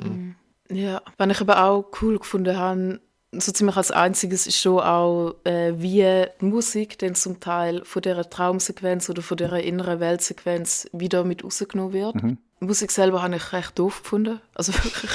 [0.70, 3.00] Ja, was ich aber auch cool gefunden habe,
[3.32, 8.02] so ziemlich als einziges ist schon auch, äh, wie die Musik dann zum Teil von
[8.02, 12.22] dieser Traumsequenz oder von dieser inneren Weltsequenz wieder mit rausgenommen wird.
[12.22, 12.38] Mhm.
[12.60, 14.40] Die Musik selber habe ich recht doof gefunden.
[14.54, 15.10] Also wirklich.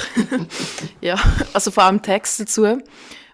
[1.00, 1.16] ja,
[1.52, 2.78] also vor allem Text dazu,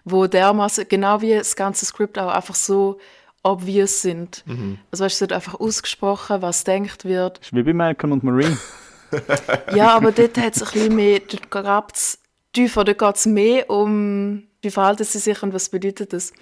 [0.05, 2.97] wo dermaßen, genau wie das ganze Skript auch einfach so
[3.47, 4.43] obvious sind.
[4.91, 7.39] Also weißt du, es wird einfach ausgesprochen, was denkt wird.
[7.39, 8.55] Ist wie bei Malcolm und Marie.
[9.73, 12.19] Ja, aber dort hat es ein bisschen mehr, dort geht es
[12.51, 16.33] tiefer, dort geht es mehr um, wie verhalten sie sich und was bedeutet das.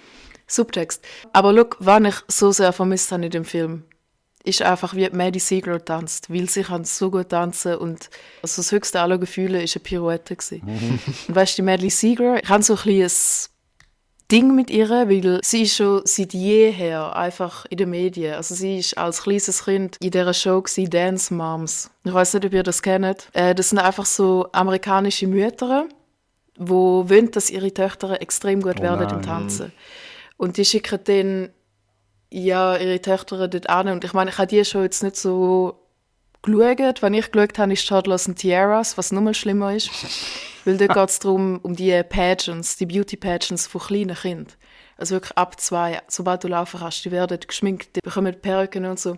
[0.48, 1.04] Subtext.
[1.32, 3.84] Aber look, was ich so sehr vermisst habe in dem Film,
[4.44, 8.10] ist einfach, wie Maddie Ziegler tanzt, weil sie kann so gut tanzen und
[8.42, 10.62] also das höchste aller Gefühle ist eine Pirouette gewesen.
[11.26, 13.50] Und weißt du, die Maddie Ziegler, ich habe so ein kleines
[14.30, 18.34] Ding mit ihr, weil sie ist schon seit jeher einfach in den Medien.
[18.34, 21.90] Also sie ist als kleines Kind in dieser Show gewesen, Dance Moms.
[22.04, 23.28] Ich weiß nicht, ob ihr das kennt.
[23.32, 25.86] Äh, das sind einfach so amerikanische Mütter,
[26.56, 29.72] die wollen, dass ihre Töchter extrem gut Oh werden im Tanzen.
[30.36, 31.50] Und die schicken dann
[32.30, 33.88] ja, ihre Töchter dort an.
[33.88, 35.85] Und ich meine, ich habe die schon jetzt nicht so
[36.46, 37.02] geschaut.
[37.02, 39.90] Wenn ich geschaut habe, ist Toddlers and Tiaras, was nochmal schlimmer ist.
[40.64, 44.52] Weil dort geht es darum, um die Pageants, die Beauty-Pageants von kleinen Kindern.
[44.96, 48.98] Also wirklich ab zwei, sobald du laufen kannst, die werden geschminkt, die bekommen Perücken und
[48.98, 49.16] so.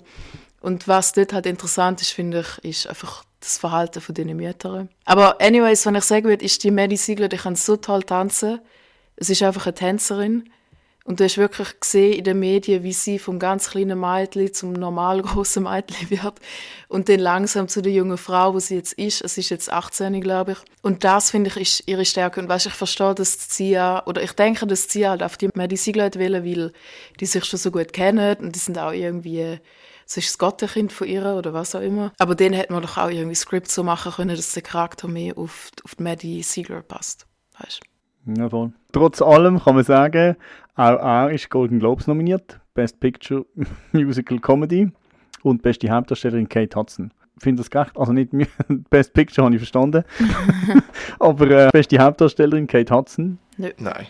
[0.61, 4.89] Und was dort halt interessant ist, finde ich, ist einfach das Verhalten von diesen Müttern.
[5.05, 8.61] Aber anyways, wenn ich sagen würde, ist die Maddie Ziegler, die kann so toll tanzen.
[9.17, 10.51] Es ist einfach eine Tänzerin.
[11.09, 14.75] Und du hast wirklich gesehen in den Medien, wie sie vom ganz kleinen Mädchen zum
[14.75, 16.35] normal großen Mädchen wird
[16.89, 19.23] und dann langsam zu der jungen Frau, wo sie jetzt ist.
[19.23, 20.59] Es ist jetzt 18, glaube ich.
[20.83, 22.41] Und das, finde ich, ist ihre Stärke.
[22.41, 25.55] Und weißt, ich verstehe, dass Zia, oder ich denke, dass Zia halt auf die hat
[25.57, 26.73] wollen, weil
[27.19, 29.61] die sich schon so gut kennen und die sind auch irgendwie,
[30.07, 32.13] es ist das Gottenkind von ihr oder was auch immer.
[32.19, 35.39] Aber dann hätte man doch auch irgendwie Skript so machen können, dass der Charakter mehr
[35.39, 37.27] auf, auf die Maddie Ziegler passt.
[37.59, 37.81] Weißt
[38.37, 38.73] Ja, voll.
[38.93, 40.37] Trotz allem kann man sagen,
[40.75, 42.61] auch er ist Golden Globes nominiert.
[42.75, 43.45] Best Picture
[43.93, 44.91] Musical Comedy
[45.43, 47.13] und beste Hauptdarstellerin Kate Hudson.
[47.37, 47.93] Ich finde das gerecht.
[47.97, 48.31] Also nicht
[48.91, 50.05] Best Picture habe ich verstanden.
[51.19, 53.39] Aber äh, beste Hauptdarstellerin Kate Hudson.
[53.57, 54.07] Nein.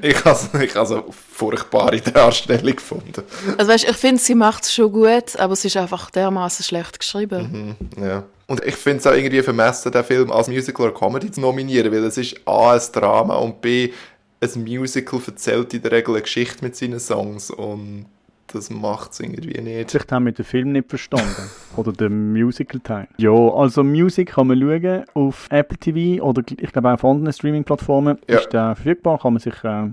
[0.00, 3.22] ich habe ich also eine furchtbare Darstellung gefunden.
[3.58, 6.98] Also weißt, ich finde, sie macht es schon gut, aber es ist einfach dermaßen schlecht
[6.98, 7.76] geschrieben.
[8.00, 8.24] Ja.
[8.46, 11.90] Und ich finde es auch irgendwie vermessen, den Film als Musical oder Comedy zu nominieren,
[11.92, 13.90] weil es ist A, ein Drama und B,
[14.40, 18.06] ein Musical erzählt in der Regel eine Geschichte mit seinen Songs und
[18.52, 19.90] das macht es irgendwie nicht.
[19.90, 21.50] Vielleicht haben wir den Film nicht verstanden.
[21.76, 23.08] oder den Musical-Teil.
[23.16, 27.32] Ja, also Musik kann man schauen auf Apple TV oder ich glaube auch auf anderen
[27.32, 28.18] Streaming-Plattformen.
[28.28, 28.38] Ja.
[28.38, 29.88] Ist der verfügbar, kann man sich äh,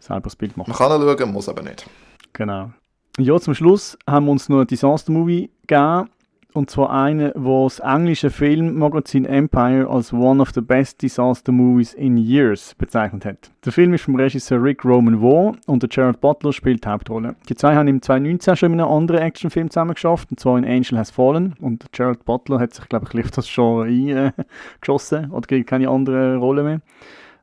[0.00, 0.70] selber das Bild machen.
[0.70, 1.86] Man kann ihn schauen, muss aber nicht.
[2.32, 2.72] Genau.
[3.18, 6.10] Ja, zum Schluss haben wir uns noch ein Disaster-Movie gegeben.
[6.56, 11.92] Und zwar einen, wo das englische Filmmagazin Empire als one of the best disaster movies
[11.92, 13.50] in years bezeichnet hat.
[13.62, 17.36] Der Film ist vom Regisseur Rick Roman Waugh und der Jared Butler spielt die Hauptrolle.
[17.50, 20.64] Die zwei haben im 2019 schon in einem anderen Actionfilm zusammen geschafft, und zwar in
[20.64, 21.54] Angel Has Fallen.
[21.60, 25.90] Und der Jared Butler hat sich, glaube ich, auf das Genre eingeschossen oder kriegt keine
[25.90, 26.80] andere Rolle mehr.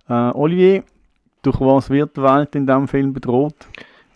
[0.09, 0.83] Äh, Olivier,
[1.43, 3.67] durch was wird die Welt in diesem Film bedroht?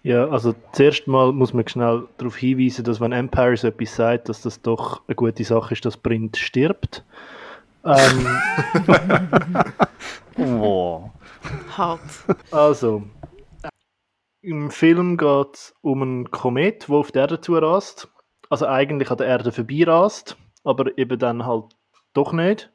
[0.04, 4.30] Ja, also zuerst mal muss man schnell darauf hinweisen, dass wenn Empire so etwas sagt,
[4.30, 7.04] dass das doch eine gute Sache ist, dass Print stirbt.
[7.84, 8.28] Ähm,
[10.38, 11.10] Oh.
[11.76, 12.00] Hart.
[12.52, 13.04] also,
[14.42, 18.08] im Film geht es um einen Komet, der auf die Erde zurast.
[18.50, 21.76] Also eigentlich an der Erde vorbeirast, aber eben dann halt
[22.14, 22.72] doch nicht.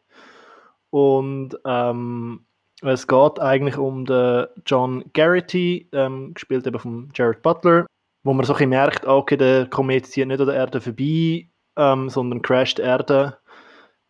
[0.90, 2.44] Und ähm,
[2.82, 7.86] es geht eigentlich um den John Garrity, ähm, gespielt eben von Jared Butler,
[8.24, 11.48] wo man so ein merkt, ah, okay, der Komet zieht nicht an der Erde vorbei,
[11.76, 13.38] ähm, sondern crasht die Erde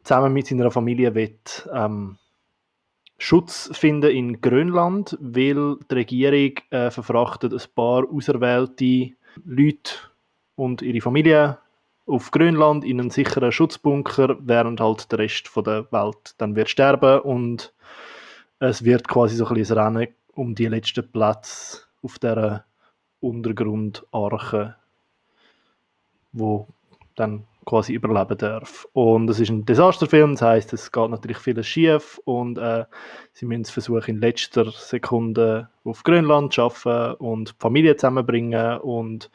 [0.03, 2.18] zusammen mit seiner Familie wird ähm,
[3.18, 9.12] Schutz finden in Grönland, weil die Regierung äh, verfrachtet ein paar auserwählte
[9.45, 9.93] Leute
[10.57, 11.59] und ihre Familie
[12.07, 16.68] auf Grönland in einen sicheren Schutzbunker, während halt der Rest von der Welt dann wird
[16.68, 17.73] sterben und
[18.69, 22.65] es wird quasi so ein bisschen ein Rennen um die letzten Plätze auf der
[23.21, 24.77] Untergrundarche,
[26.33, 26.69] wo
[27.17, 28.87] dann quasi überleben darf.
[28.93, 32.85] Und es ist ein Desasterfilm, das heißt, es geht natürlich vieles schief und äh,
[33.33, 39.31] sie müssen versuchen in letzter Sekunde auf Grönland zu arbeiten und die Familie zusammenbringen und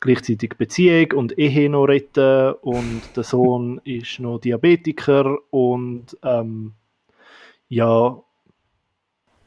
[0.00, 6.74] gleichzeitig Beziehung und Ehe noch retten und der Sohn ist noch Diabetiker und ähm,
[7.68, 8.23] ja,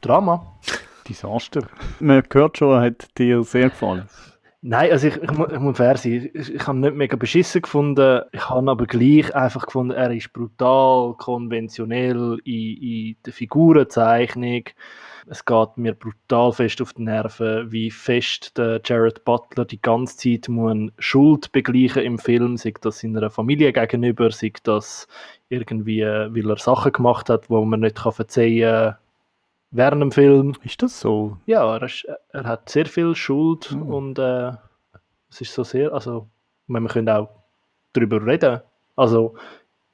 [0.00, 0.58] Drama.
[1.08, 1.62] Desaster.
[2.00, 4.08] Man hört schon, hat dir sehr gefallen.
[4.60, 6.30] Nein, also ich, ich, ich muss fair sein.
[6.34, 8.22] Ich, ich habe nicht mega beschissen gefunden.
[8.32, 14.64] Ich habe aber gleich einfach gefunden, er ist brutal, konventionell in, in der Figurenzeichnung.
[15.30, 20.16] Es geht mir brutal fest auf die Nerven, wie fest der Jared Butler die ganze
[20.16, 25.06] Zeit muss Schuld begleichen im Film, sei das seiner Familie gegenüber, sei das
[25.50, 28.96] irgendwie, äh, weil er Sachen gemacht hat, wo man nicht kann verzeihen kann
[29.70, 30.54] während dem Film.
[30.62, 31.36] Ist das so?
[31.46, 33.82] Ja, er, ist, er hat sehr viel Schuld Mhm.
[33.82, 34.52] und äh,
[35.30, 36.28] es ist so sehr, also
[36.66, 37.28] wir können auch
[37.92, 38.60] darüber reden.
[38.96, 39.34] Also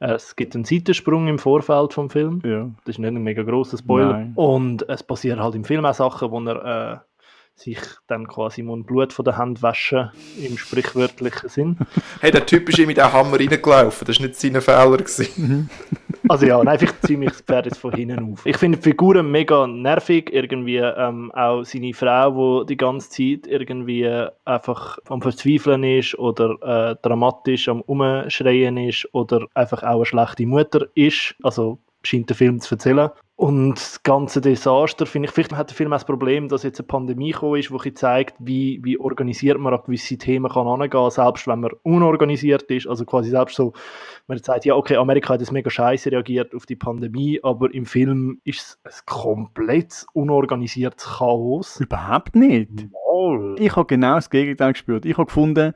[0.01, 2.41] äh, es gibt einen Seitensprung im Vorfeld vom Film.
[2.45, 2.71] Ja.
[2.85, 4.13] Das ist nicht ein mega grosser Spoiler.
[4.15, 4.33] Nein.
[4.35, 6.99] Und es passieren halt im Film auch Sachen, wo er äh,
[7.57, 11.79] sich dann quasi muss Blut von der Hand waschen im sprichwörtlichen Sinn.
[12.21, 14.07] Hey, der Typ ist ihm mit dem Hammer reingelaufen.
[14.07, 14.99] Das war nicht sein Fehler.
[16.29, 18.47] Also ja, nein, ich ziehe mich das Pferd jetzt von hinten auf.
[18.47, 23.47] Ich finde die Figuren mega nervig, irgendwie ähm, auch seine Frau, die die ganze Zeit
[23.47, 24.09] irgendwie
[24.45, 30.47] einfach am Verzweifeln ist oder äh, dramatisch am Umschreien ist oder einfach auch eine schlechte
[30.47, 33.11] Mutter ist, also scheint der Film zu erzählen.
[33.37, 36.79] Und das ganze Desaster, finde ich, vielleicht hat der Film auch das Problem, dass jetzt
[36.79, 41.11] eine Pandemie gekommen ist, die zeigt, wie, wie organisiert man an gewisse Themen kann angehen,
[41.11, 43.73] selbst wenn man unorganisiert ist, also quasi selbst so,
[44.29, 47.87] man sagt, ja, okay, Amerika hat jetzt mega scheiße reagiert auf die Pandemie, aber im
[47.87, 51.81] Film ist es ein komplett unorganisiertes Chaos.
[51.81, 52.87] Überhaupt nicht.
[52.93, 53.57] Voll.
[53.59, 55.07] Ich habe genau das Gegenteil gespürt.
[55.07, 55.75] Ich habe gefunden,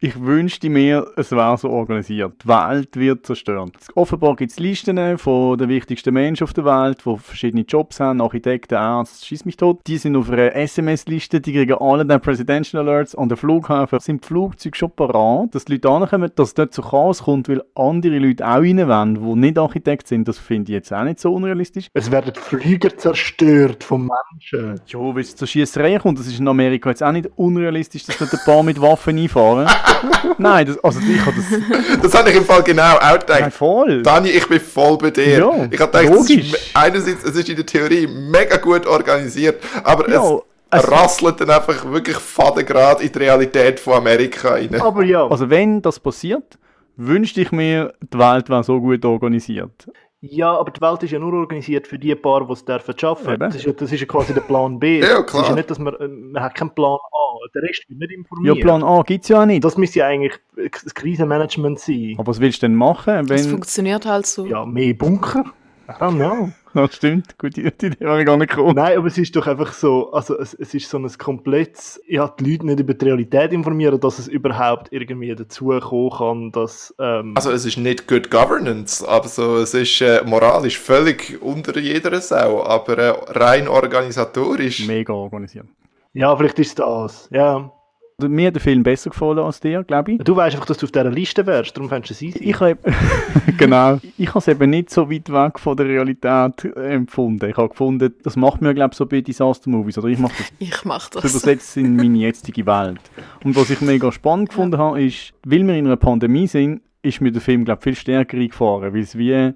[0.00, 2.44] ich wünschte mir, es wäre so organisiert.
[2.44, 3.72] Die Welt wird zerstört.
[3.96, 8.20] Offenbar gibt es Listen von den wichtigsten Menschen auf der Welt, die verschiedene Jobs haben,
[8.20, 9.80] Architekten, Ärzte, schieß mich tot.
[9.88, 13.16] Die sind auf einer SMS-Liste, die kriegen alle den Presidential Alerts.
[13.16, 16.82] An der Flughafen sind die Flugzeuge schon parat, dass die Leute ankommen, dass dort zu
[16.82, 20.28] Chaos kommt, weil andere Leute auch rein wollen, die nicht Architekt sind.
[20.28, 21.88] Das finde ich jetzt auch nicht so unrealistisch.
[21.92, 24.80] Es werden Flüger zerstört von Menschen.
[24.86, 28.18] Ja, weil es zur Schiesserei kommt, das ist in Amerika jetzt auch nicht unrealistisch, dass
[28.18, 29.66] dort ein paar mit Waffen einfahren.
[30.38, 32.00] Nein, das, also ich habe das...
[32.02, 33.52] Das habe ich im Fall genau auch Nein, gedacht.
[33.52, 34.02] voll.
[34.02, 35.38] Dani, ich bin voll bei dir.
[35.38, 39.62] Ja, ich habe gedacht, es ist, einerseits, es ist in der Theorie mega gut organisiert,
[39.84, 40.22] aber Ja,
[40.70, 44.80] es es- rasselt dann einfach wirklich fadengrad in die Realität von Amerika rein.
[44.80, 46.58] Aber ja, Also wenn das passiert,
[46.96, 49.88] wünschte ich mir, die Welt wäre so gut organisiert.
[50.20, 53.30] Ja, aber die Welt ist ja nur organisiert für die paar, die es dürfen arbeiten.
[53.30, 53.40] Eben.
[53.40, 55.00] Das ist, ja, das ist ja quasi der Plan B.
[55.00, 55.42] Ja, Es klar.
[55.44, 57.48] ist ja nicht, dass man, äh, man hat keinen Plan A.
[57.54, 58.56] Der Rest wird nicht informiert.
[58.56, 59.62] Ja, Plan A gibt es ja auch nicht.
[59.64, 60.34] Das müsste ja eigentlich
[60.82, 62.14] das Krisenmanagement sein.
[62.18, 63.50] Aber was willst du denn machen, Das wenn...
[63.50, 64.44] funktioniert halt so.
[64.46, 65.44] Ja, mehr Bunker?
[65.88, 66.50] I don't know.
[66.74, 68.74] Das stimmt, gut, die Idee habe ich gar nicht gekommen.
[68.74, 72.28] Nein, aber es ist doch einfach so, also es, es ist so ein komplettes, ja,
[72.28, 76.94] die Leute nicht über die Realität informieren, dass es überhaupt irgendwie dazu kommen kann, dass,
[76.98, 81.78] ähm, Also es ist nicht Good Governance, aber so, es ist äh, moralisch völlig unter
[81.78, 84.86] jeder Sau, aber äh, rein organisatorisch.
[84.86, 85.66] Mega organisiert.
[86.12, 87.72] ja, vielleicht ist es das, ja.
[88.20, 90.18] Also, mir hat der Film besser gefallen als dir, glaube ich.
[90.18, 92.38] Du weißt einfach, dass du auf dieser Liste wärst, darum fändest du es easy.
[92.42, 92.76] Ich habe
[93.58, 97.48] genau, ich habe es eben nicht so weit weg von der Realität äh, empfunden.
[97.48, 100.32] Ich habe gefunden, das macht mir glaube ich so bei Disaster Movies oder ich mache
[100.36, 101.30] das Ich mache das das.
[101.36, 102.98] übersetzt in meine jetzige Welt.
[103.44, 107.20] Und was ich mega spannend gefunden habe, ist, weil wir in einer Pandemie sind, ist
[107.20, 109.52] mir der Film glaube ich viel stärker eingefahren, weil es wie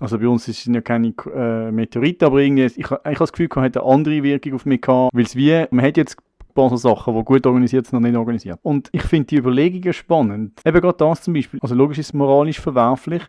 [0.00, 3.32] also bei uns sind ja keine äh, Meteoriten, aber irgendwie, ich, ha- ich habe das
[3.32, 6.16] Gefühl, es hat eine andere Wirkung auf mich gehabt, weil es wie, man hat jetzt
[6.68, 8.58] paar die gut organisiert sind und nicht organisiert.
[8.62, 10.60] Und ich finde die Überlegungen spannend.
[10.64, 11.60] Eben gerade das zum Beispiel.
[11.62, 13.22] Also logisch ist es moralisch verwerflich,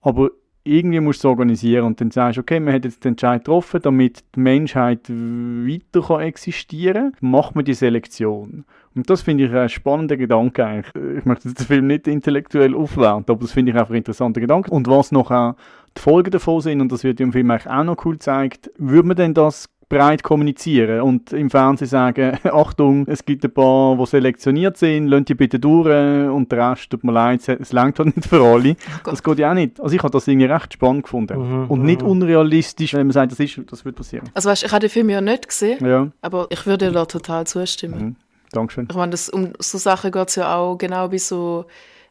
[0.00, 0.30] aber
[0.66, 3.44] irgendwie musst du es organisieren und dann sagst du, okay, man hat jetzt den Entscheid
[3.44, 8.64] getroffen, damit die Menschheit weiter kann existieren kann, macht man die Selektion.
[8.94, 11.18] Und das finde ich einen spannenden Gedanke eigentlich.
[11.18, 14.70] Ich möchte den Film nicht intellektuell aufwerten, aber das finde ich einfach ein interessanter Gedanke.
[14.70, 18.04] Und was noch die Folgen davon sind, und das wird im Film eigentlich auch noch
[18.04, 23.44] cool gezeigt, würde man denn das breit kommunizieren und im Fernsehen sagen, Achtung, es gibt
[23.44, 25.86] ein paar, die selektioniert sind, lasst die bitte durch
[26.30, 28.74] und der Rest, tut mir leid, es langt halt nicht für alle.
[29.02, 29.12] Gott.
[29.12, 29.80] das geht ja auch nicht.
[29.80, 31.38] Also ich habe das irgendwie recht spannend gefunden.
[31.38, 32.08] Mhm, und nicht mhm.
[32.08, 34.28] unrealistisch, wenn man sagt, das, ist, das wird passieren.
[34.34, 37.46] Also weißt, ich habe den Film ja nicht gesehen, Ja, aber ich würde da total
[37.46, 37.98] zustimmen.
[37.98, 38.16] mhm.
[38.52, 38.86] Dankeschön.
[38.88, 41.66] Ich meine, das, um so Sachen geht es ja auch genau wie so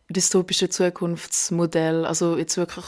[0.09, 2.05] dystopische Zukunftsmodell.
[2.05, 2.85] Also jetzt wirklich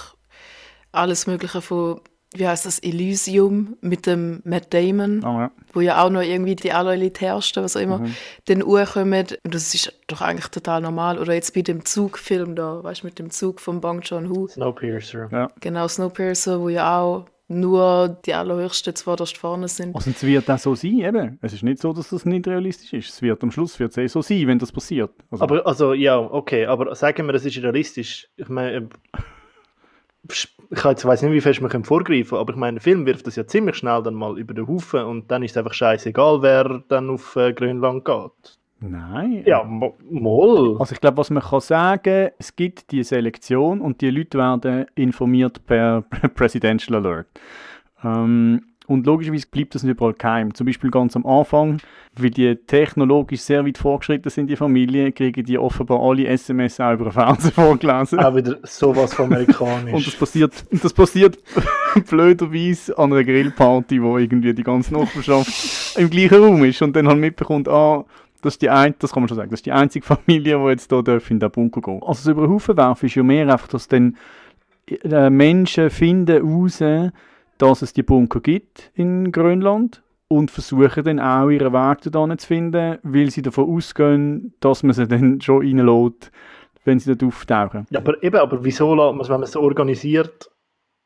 [0.91, 2.01] alles Mögliche von,
[2.39, 5.51] wie heißt das, Elysium mit dem Matt Damon, Ah, ja.
[5.73, 8.15] wo ja auch noch irgendwie die allerelitärsten, was auch immer, Mhm.
[8.47, 9.27] den kommen.
[9.43, 11.19] Und das ist doch eigentlich total normal.
[11.19, 14.47] Oder jetzt bei dem Zugfilm da, weißt du, mit dem Zug von Bong Joon-ho.
[14.47, 15.49] Snowpiercer.
[15.59, 19.95] Genau, Snowpiercer, wo ja auch nur die allerhöchsten zuvorderst vorne sind.
[19.95, 21.39] Also es wird auch so sein, eben.
[21.41, 23.09] Es ist nicht so, dass das nicht realistisch ist.
[23.09, 25.11] Es wird am Schluss wird es eh so sein, wenn das passiert.
[25.31, 28.27] Also, Aber, also, ja, okay, aber sagen wir, das ist realistisch.
[28.35, 28.81] Ich meine, äh,
[30.69, 33.27] ich jetzt weiß nicht, wie fest können vorgreifen können, aber ich meine, der Film wirft
[33.27, 36.41] das ja ziemlich schnell dann mal über den Haufen und dann ist es einfach scheißegal,
[36.41, 38.57] wer dann auf äh, Grönland geht.
[38.79, 39.43] Nein.
[39.45, 40.77] Ja, mo- moll.
[40.79, 44.85] Also ich glaube, was man kann sagen, es gibt die Selektion und die Leute werden
[44.93, 46.01] informiert per
[46.35, 47.27] Presidential Alert.
[48.03, 50.53] Ähm, und logischerweise bleibt das nicht überall geheim.
[50.53, 51.79] Zum Beispiel ganz am Anfang,
[52.15, 56.93] weil die technologisch sehr weit fortgeschritten sind, die Familie, kriegen die offenbar alle SMS auch
[56.93, 58.19] über den Fernseher vorgelesen.
[58.19, 59.93] Auch wieder sowas von amerikanisch.
[59.93, 61.37] Und das passiert, das passiert
[62.09, 67.09] blöderweise an einer Grillparty, wo irgendwie die ganze Nachbarschaft im gleichen Raum ist und dann
[67.09, 68.05] halt mitbekommt, ah,
[68.41, 70.69] das ist die ein, das kann man schon sagen, das ist die einzige Familie, die
[70.69, 72.01] jetzt hier darf in den Bunker gehen.
[72.03, 74.15] Also das über den Haufen werfen ist ja mehr einfach, dass dann
[75.03, 76.81] äh, Menschen finden raus,
[77.57, 82.47] dass es die Bunker gibt in Grönland und versuchen dann auch ihren Weg dorthin zu
[82.47, 86.31] finden, weil sie davon ausgehen, dass man sie dann schon reinlässt,
[86.83, 87.85] wenn sie dort auftauchen.
[87.89, 90.49] ja, aber eben, aber wieso lässt man es, wenn man es so organisiert,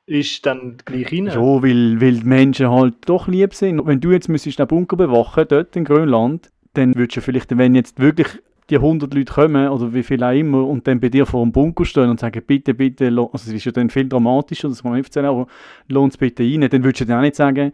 [0.06, 1.28] ist dann gleich rein?
[1.28, 3.86] Ja, weil, weil die Menschen halt doch lieb sind.
[3.86, 7.76] Wenn du jetzt müsstest den Bunker bewachen, dort in Grönland, dann würdest du vielleicht, wenn
[7.76, 8.42] jetzt wirklich
[8.72, 11.52] die 100 Leute kommen, oder wie viel auch immer, und dann bei dir vor dem
[11.52, 14.92] Bunker stehen und sagen, bitte, bitte, also es ist ja dann viel dramatischer, das kann
[14.92, 15.48] man nicht erzählen, aber
[15.88, 17.74] lohnt es bitte rein, dann würdest du dann auch nicht sagen,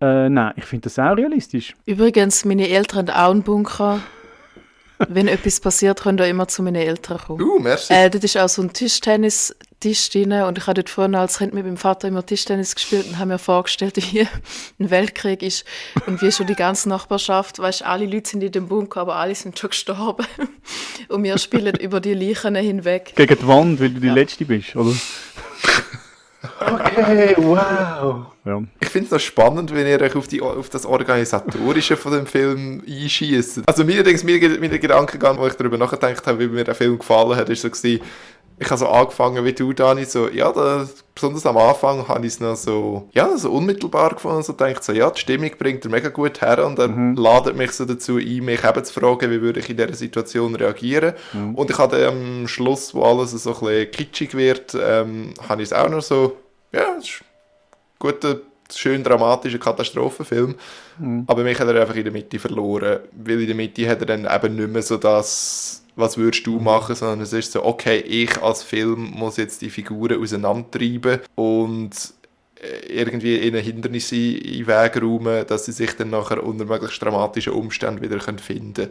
[0.00, 1.74] äh, nein, ich finde das auch realistisch.
[1.84, 4.00] Übrigens, meine Eltern haben auch einen Bunker.
[5.08, 7.42] Wenn etwas passiert, könnt ihr immer zu meinen Eltern kommen.
[7.42, 7.92] Uh, merci.
[7.92, 8.70] Äh, dort ist auch so ein
[9.80, 13.06] Tischtennis-Tisch drin und ich habe dort vorne als Kind mit meinem Vater immer Tischtennis gespielt
[13.08, 14.20] und habe mir vorgestellt, wie
[14.78, 15.64] ein Weltkrieg ist
[16.06, 19.34] und wie schon die ganze Nachbarschaft, weißt, alle Leute sind in dem Bunker, aber alle
[19.34, 20.26] sind schon gestorben
[21.08, 23.12] und wir spielen über die Leichen hinweg.
[23.16, 24.14] Gegen die Wand, weil du die Ja.
[24.14, 24.92] Letzte bist, oder?
[26.58, 28.26] Okay, wow.
[28.46, 28.62] Ja.
[28.80, 32.26] Ich finde es noch spannend, wenn ihr euch auf, die, auf das Organisatorische von dem
[32.26, 33.60] Film einschießt.
[33.66, 36.98] Also mir, denkst, mir, mir Gedankengang, wo ich darüber nachgedacht habe, wie mir der Film
[36.98, 38.00] gefallen hat, ist so gewesen,
[38.60, 42.34] ich habe so angefangen wie du, Dani, so, ja, da, besonders am Anfang habe ich
[42.34, 45.90] es noch so, ja, so unmittelbar gefunden, so denkt so, ja, die Stimmung bringt er
[45.90, 49.40] mega gut her und er ladet mich so dazu ein, mich eben zu fragen, wie
[49.40, 51.14] würde ich in dieser Situation reagieren.
[51.54, 55.68] Und ich hatte am Schluss, wo alles so ein bisschen kitschig wird, ähm, habe ich
[55.68, 56.36] es auch noch so,
[56.70, 57.24] ja, es ist
[57.98, 58.40] guter,
[58.74, 60.54] schön dramatischer Katastrophenfilm.
[61.26, 63.00] Aber mich hat er einfach in der Mitte verloren.
[63.12, 66.58] Weil in der Mitte hat er dann eben nicht mehr so das, was würdest du
[66.58, 71.90] machen, sondern es ist so, okay, ich als Film muss jetzt die Figuren auseinandertreiben und
[72.60, 77.02] äh, irgendwie ihnen Hindernisse in den Weg räumen, dass sie sich dann nachher unter möglichst
[77.02, 78.90] dramatischen Umständen wieder finden können.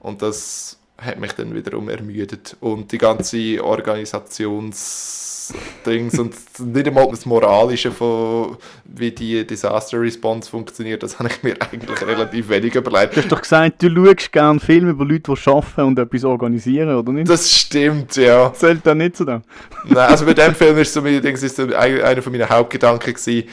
[0.00, 2.56] Und das hat mich dann wiederum ermüdet.
[2.60, 11.02] Und die ganze Organisationsdings und nicht einmal das Moralische von wie die Disaster Response funktioniert,
[11.02, 13.16] das habe ich mir eigentlich relativ wenig überlegt.
[13.16, 16.94] Du hast doch gesagt, du schaust gerne Filme über Leute, die arbeiten und etwas organisieren,
[16.94, 17.28] oder nicht?
[17.28, 18.52] Das stimmt, ja.
[18.52, 19.42] zählt da nicht zu dem.
[19.88, 21.72] Nein, also bei dem Film ist so, mein Dings, ist so ein-
[22.02, 23.48] einer von meinen Hauptgedanken gewesen,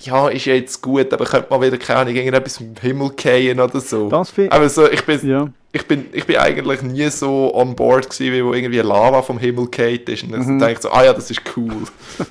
[0.00, 3.60] ja, ist ja jetzt gut, aber könnte man wieder, keine Ahnung, irgendetwas vom Himmel fallen
[3.60, 4.08] oder so.
[4.08, 5.48] Das finde aber so, ich bin, ja.
[5.72, 9.38] Ich bin, ich bin eigentlich nie so on board gewesen, wie wo irgendwie Lava vom
[9.38, 10.22] Himmel gefallen ist.
[10.24, 11.72] Und dann denke ich so, ah ja, das ist cool.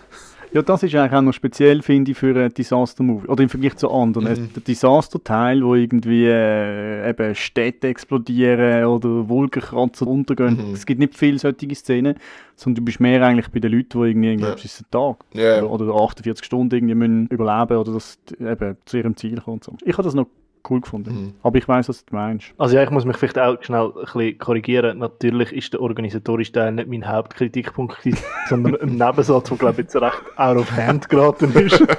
[0.54, 3.28] Ja, das ist eigentlich auch noch speziell, finde ich, für einen Disaster-Movie.
[3.28, 4.30] Oder im Vergleich zu anderen.
[4.30, 4.54] Mhm.
[4.56, 10.70] Der Disaster-Teil, wo irgendwie äh, eben Städte explodieren oder Wolkenkratzer untergehen.
[10.70, 10.74] Mhm.
[10.74, 12.16] Es gibt nicht viele solche Szenen,
[12.56, 14.54] sondern du bist mehr eigentlich bei den Leuten, die irgendwie, irgendwie Ja.
[14.56, 15.64] ist ein Tag Ja.
[15.64, 19.60] oder, oder 48 Stunden irgendwie müssen überleben oder das eben zu ihrem Ziel kommen.
[19.62, 19.76] So.
[19.84, 20.28] Ich habe das noch
[20.70, 21.10] cool gefunden.
[21.10, 21.34] Mhm.
[21.44, 22.54] Aber ich weiß, was du meinst.
[22.58, 24.98] Also ja, ich muss mich vielleicht auch schnell ein bisschen korrigieren.
[25.00, 29.78] Natürlich ist der organisatorische Teil nicht mein Hauptkritikpunkt, gewesen, sondern ein Nebensatz, der glaube ich
[29.80, 31.84] jetzt recht out of hand geraten ist.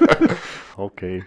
[0.79, 1.25] Okay.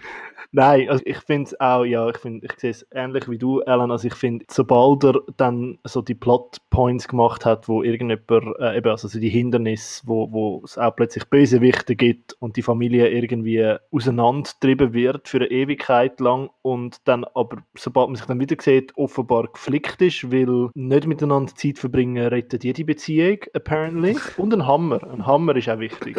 [0.52, 3.92] Nein, also ich finde es auch, ja, ich ich sehe es ähnlich wie du, Alan.
[3.92, 8.90] Also ich finde, sobald er dann so die Plotpoints gemacht hat, wo irgendjemand, äh, eben,
[8.90, 13.76] also so die Hindernisse, wo, wo es auch plötzlich Bösewichte gibt und die Familie irgendwie
[13.92, 18.96] auseinandertrieben wird für eine Ewigkeit lang und dann aber, sobald man sich dann wieder sieht,
[18.98, 24.18] offenbar geflickt ist, weil nicht miteinander Zeit verbringen, rettet jede Beziehung, apparently.
[24.38, 25.02] Und ein Hammer.
[25.12, 26.18] Ein Hammer ist auch wichtig.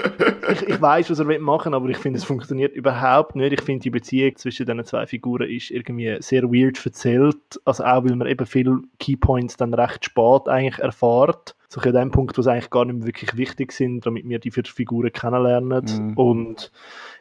[0.51, 3.53] Ich, ich weiß, was er will machen, aber ich finde, es funktioniert überhaupt nicht.
[3.53, 7.61] Ich finde, die Beziehung zwischen diesen zwei Figuren ist irgendwie sehr weird erzählt.
[7.65, 11.57] Also auch, weil man eben viele Keypoints dann recht spät eigentlich erfahrt.
[11.69, 14.39] So an dem Punkt, wo es eigentlich gar nicht mehr wirklich wichtig sind, damit wir
[14.39, 15.85] die vier Figuren kennenlernen.
[15.85, 16.13] Mhm.
[16.19, 16.71] Und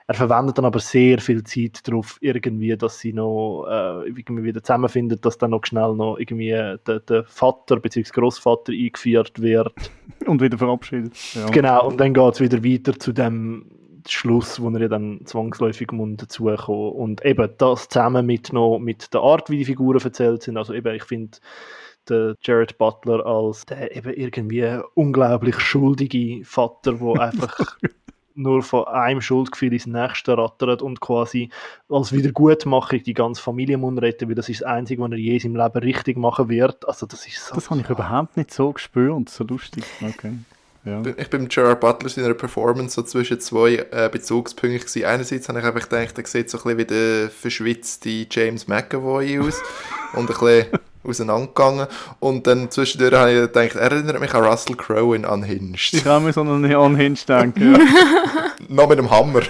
[0.07, 4.61] er verwendet dann aber sehr viel Zeit darauf, irgendwie, dass sie noch äh, irgendwie wieder
[4.61, 8.11] zusammenfinden, dass dann noch schnell noch irgendwie der, der Vater bzw.
[8.11, 9.73] Großvater eingeführt wird.
[10.25, 11.13] Und wieder verabschiedet.
[11.33, 11.49] Ja.
[11.49, 13.65] Genau, und dann geht es wieder weiter zu dem
[14.07, 19.21] Schluss, wo er dann zwangsläufig muss dazukommen Und eben das zusammen mit, noch, mit der
[19.21, 20.57] Art, wie die Figuren erzählt sind.
[20.57, 21.37] Also eben, ich finde,
[22.09, 27.77] der Jared Butler als der eben irgendwie unglaublich schuldige Vater, der einfach
[28.35, 31.49] nur von einem Schuldgefühl ins nächste rattert und quasi
[31.89, 35.37] als Wiedergutmachung die ganze Familie muss retten, weil das ist das Einzige, was er je
[35.37, 36.87] seinem Leben richtig machen wird.
[36.87, 37.55] Also das ist so...
[37.55, 39.83] Das habe ich überhaupt nicht so gespürt, so lustig.
[40.01, 40.33] Okay.
[40.83, 41.03] Ja.
[41.17, 45.05] Ich bin Gerard Butler in einer Performance so zwischen zwei äh, Bezugspunkten gewesen.
[45.05, 49.39] Einerseits habe ich einfach gedacht, er sieht so ein bisschen wie der verschwitzte James McAvoy
[49.39, 49.61] aus
[50.13, 50.65] und ein bisschen
[51.03, 51.87] auseinandergegangen.
[52.19, 55.93] Und dann zwischendurch habe ich gedacht, er erinnert mich an Russell Crowe in Unhinged.
[55.93, 57.73] Ich kann mir so an Unhinged denken.
[57.73, 57.79] Ja.
[58.69, 59.41] Noch mit dem Hammer.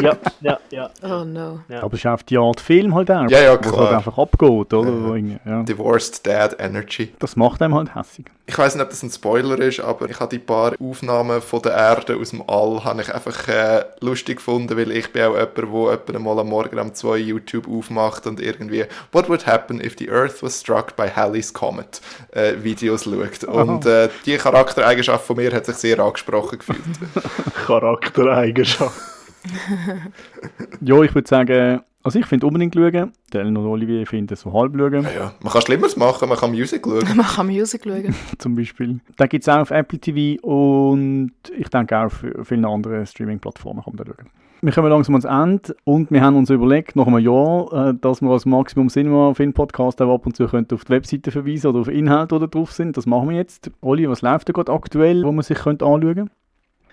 [0.00, 0.90] Ja, ja, ja.
[1.02, 1.60] Oh no.
[1.68, 1.82] Ja.
[1.82, 3.28] Aber es ist auch die Art Film halt auch.
[3.28, 3.86] Ja, ja, Wo es klar.
[3.86, 4.84] halt einfach abgeht, oder?
[5.04, 5.62] Wo irgendwie- Ja.
[5.62, 7.12] Divorced Dad Energy.
[7.18, 8.26] Das macht einem halt hässig.
[8.46, 11.62] Ich weiß nicht, ob das ein Spoiler ist, aber ich habe die paar Aufnahmen von
[11.62, 15.34] der Erde aus dem All habe ich einfach äh, lustig gefunden, weil ich bin auch
[15.34, 19.80] jemand, der etwa mal am Morgen um zwei YouTube aufmacht und irgendwie What would happen
[19.80, 22.00] if the Earth was struck by Halley's Comet
[22.32, 23.44] äh, Videos schaut.
[23.44, 26.82] Und äh, die Charaktereigenschaft von mir hat sich sehr angesprochen gefühlt.
[27.66, 29.00] Charaktereigenschaft.
[30.80, 33.12] Ja, ich würde sagen, also ich finde unbedingt schauen.
[33.32, 36.50] Der Ellen und Olivier finden so halb schauen, ja, man kann Schlimmeres machen, man kann
[36.50, 37.16] Musik schauen.
[37.16, 38.14] Man kann Musik schauen.
[38.38, 39.00] zum Beispiel.
[39.16, 43.84] Da gibt es auch auf Apple TV und ich denke auch auf vielen anderen Streaming-Plattformen
[43.84, 44.30] kann man da schauen.
[44.64, 48.22] Wir kommen langsam ans Ende und wir haben uns überlegt, nach einem Jahr, äh, dass
[48.22, 51.66] wir als Maximum Cinema Film Podcast auch ab und zu könnte auf die Webseite verweisen
[51.66, 52.96] oder auf Inhalte, die drauf sind.
[52.96, 53.72] Das machen wir jetzt.
[53.80, 56.32] Oli, was läuft da gerade aktuell, wo man sich könnte anschauen könnte?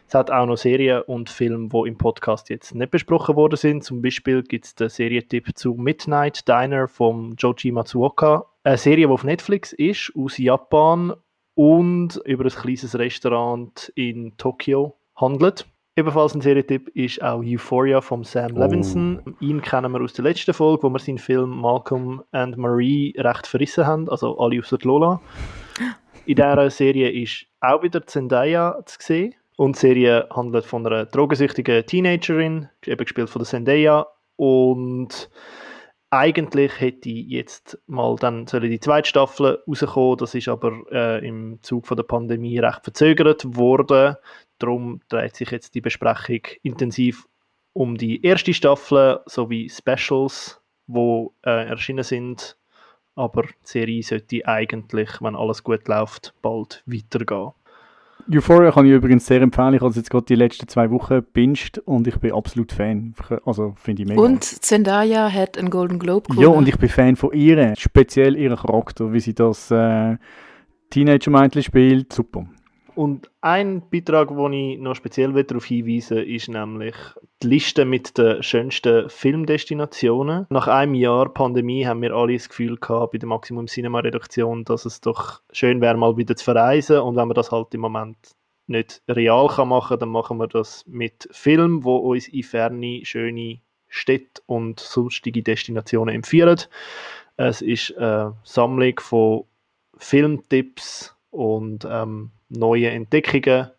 [0.07, 3.83] Es hat auch noch Serien und Filme, die im Podcast jetzt nicht besprochen worden sind.
[3.83, 8.47] Zum Beispiel gibt es den Serientipp zu Midnight Diner von Joji Matsuoka.
[8.63, 11.13] Eine Serie, die auf Netflix ist, aus Japan
[11.53, 15.67] und über ein kleines Restaurant in Tokio handelt.
[15.99, 18.59] Ebenfalls ein Serientipp ist auch Euphoria von Sam Oh.
[18.59, 19.35] Levinson.
[19.41, 23.45] Ihn kennen wir aus der letzten Folge, wo wir seinen Film Malcolm and Marie recht
[23.45, 25.19] verrissen haben, also alle außer Lola.
[26.25, 29.35] In dieser Serie ist auch wieder Zendaya zu sehen.
[29.57, 34.07] Und die Serie handelt von einer drogensüchtigen Teenagerin, eben gespielt von der Zendaya.
[34.37, 35.29] Und
[36.11, 40.17] eigentlich hätte jetzt mal dann die zweite Staffel rauskommen.
[40.17, 44.15] Das ist aber äh, im Zug von der Pandemie recht verzögert worden.
[44.57, 47.27] Darum dreht sich jetzt die Besprechung intensiv
[47.73, 52.57] um die erste Staffel sowie Specials, wo äh, erschienen sind.
[53.15, 57.51] Aber die Serie sollte eigentlich, wenn alles gut läuft, bald weitergehen.
[58.31, 59.73] Euphoria kann ich übrigens sehr empfehlen.
[59.73, 63.15] Ich habe es jetzt gerade die letzten zwei Wochen binged und ich bin absolut Fan.
[63.45, 64.21] Also finde ich mega.
[64.21, 66.41] Und Zendaya hat einen Golden Globe gewonnen.
[66.41, 70.17] Ja, und ich bin Fan von ihr, speziell ihren Charakter, wie sie das äh,
[70.91, 72.13] Teenager-Mädchen spielt.
[72.13, 72.45] Super.
[72.99, 76.95] Und ein Beitrag, wo ich noch speziell darauf hinweisen will, ist nämlich
[77.41, 80.47] die Liste mit den schönsten Filmdestinationen.
[80.49, 84.65] Nach einem Jahr Pandemie haben wir alle das Gefühl gehabt, bei der Maximum Cinema Redaktion,
[84.65, 86.99] dass es doch schön wäre, mal wieder zu verreisen.
[86.99, 88.17] Und wenn man das halt im Moment
[88.67, 93.61] nicht real kann machen, dann machen wir das mit Film, wo uns in ferne, schöne
[93.87, 96.59] Städte und sonstige Destinationen empfehlen.
[97.37, 99.45] Es ist eine Sammlung von
[99.95, 103.69] Filmtipps und ähm, neue Entdeckungen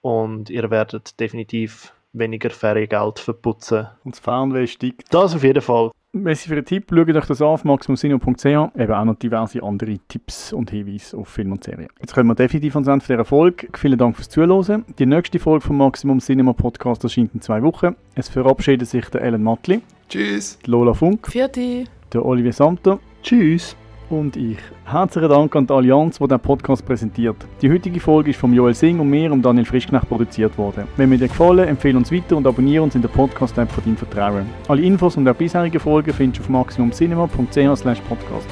[0.00, 3.88] und ihr werdet definitiv weniger Feriengeld verputzen.
[4.04, 5.12] Und das Fernweh steigt.
[5.12, 5.90] Das auf jeden Fall.
[6.12, 6.86] Merci für den Tipp.
[6.90, 8.44] Schaut euch das an auf maximumsino.ch.
[8.46, 11.88] Eben auch noch diverse andere Tipps und Hinweise auf Film und Serien.
[12.00, 13.68] Jetzt kommen wir definitiv ans Ende dieser Folge.
[13.74, 14.86] Vielen Dank fürs Zuhören.
[14.98, 17.96] Die nächste Folge vom Maximum Cinema Podcast erscheint in zwei Wochen.
[18.14, 20.58] Es verabschiedet sich der Ellen Matli, Tschüss!
[20.64, 21.84] die Lola Funk, Vierte.
[22.12, 23.76] der Olivier Samter Tschüss.
[24.10, 24.58] Und ich.
[24.84, 27.36] Herzlichen Dank an die Allianz, die den Podcast präsentiert.
[27.60, 30.86] Die heutige Folge ist von Joel Singh und mir und Daniel Frischknecht produziert worden.
[30.96, 33.96] Wenn mir dir gefallen, empfehle uns weiter und abonniere uns in der Podcast-App von deinem
[33.96, 34.46] Vertrauen.
[34.68, 38.48] Alle Infos und auch bisherige Folgen findest du auf maximumcinema.ch podcast.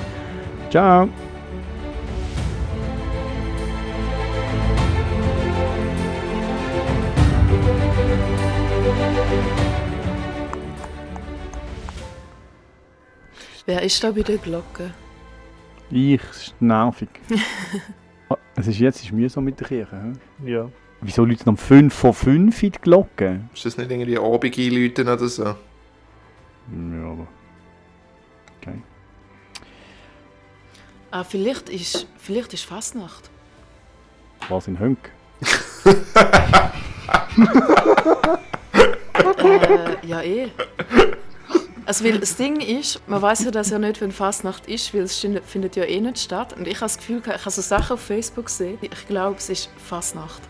[0.71, 1.09] Ciao!
[13.67, 14.93] Wer ist da bei der Glocke?
[15.97, 17.09] Ich, es ist nervig.
[18.30, 20.14] Ah, es ist jetzt es ist mühsam mit der Kirche.
[20.42, 20.51] He?
[20.51, 20.70] Ja.
[21.03, 23.40] Wieso läuten um 5 vor 5 in die Glocke?
[23.53, 25.45] Ist das nicht irgendwie Abend einläuten oder so?
[25.45, 25.55] Ja,
[27.05, 27.26] aber...
[28.57, 28.82] Okay.
[31.11, 33.28] Ah, vielleicht ist, vielleicht ist Fastnacht.
[34.49, 35.11] Was in Hönk?
[39.36, 40.49] äh, ja, eh.
[41.87, 45.03] Also, weil das Ding ist, man weiß ja, dass ja nicht, wenn Fastnacht ist, weil
[45.03, 46.55] es findet- findet ja eh nicht statt.
[46.57, 48.78] Und ich habe das Gefühl, gehabt, ich habe so Sachen auf Facebook gesehen.
[48.80, 50.41] Ich glaube, es ist Fastnacht.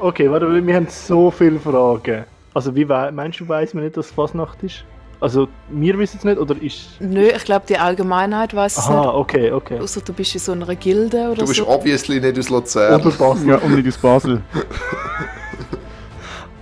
[0.00, 2.24] Okay, warte, wir haben so viele Fragen.
[2.54, 4.84] Also, wie meinst du, weiß man nicht, dass es Fasnacht ist?
[5.20, 6.90] Also, wir wissen es nicht, oder ist.
[7.00, 9.14] Nö, ich glaube, die Allgemeinheit weiß es Aha, nicht.
[9.14, 9.80] okay, okay.
[9.80, 11.66] Außer du bist in so einer Gilde oder Du bist so.
[11.68, 13.00] obviously nicht aus Luzern.
[13.00, 13.48] Oder Basel.
[13.48, 14.42] Ja, und nicht aus Basel.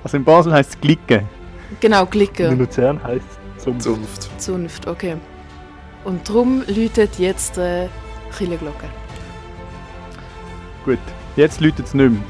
[0.04, 1.24] Also in Basel heisst es Glicke.
[1.80, 2.48] Genau, In Glicke.
[2.54, 3.36] Luzern heisst es
[3.78, 4.40] Zunft.
[4.40, 5.16] Zunft, okay.
[6.04, 7.88] Und darum läutet jetzt äh,
[8.36, 8.86] Kirchenglocke.
[10.84, 10.98] Gut,
[11.34, 12.20] jetzt läutet es nicht mehr.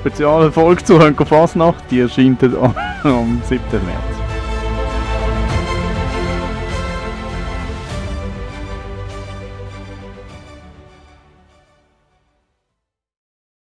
[0.00, 3.60] Speziale Folge zu Hönko Fasnacht, die erscheint am 7.
[3.72, 4.25] März.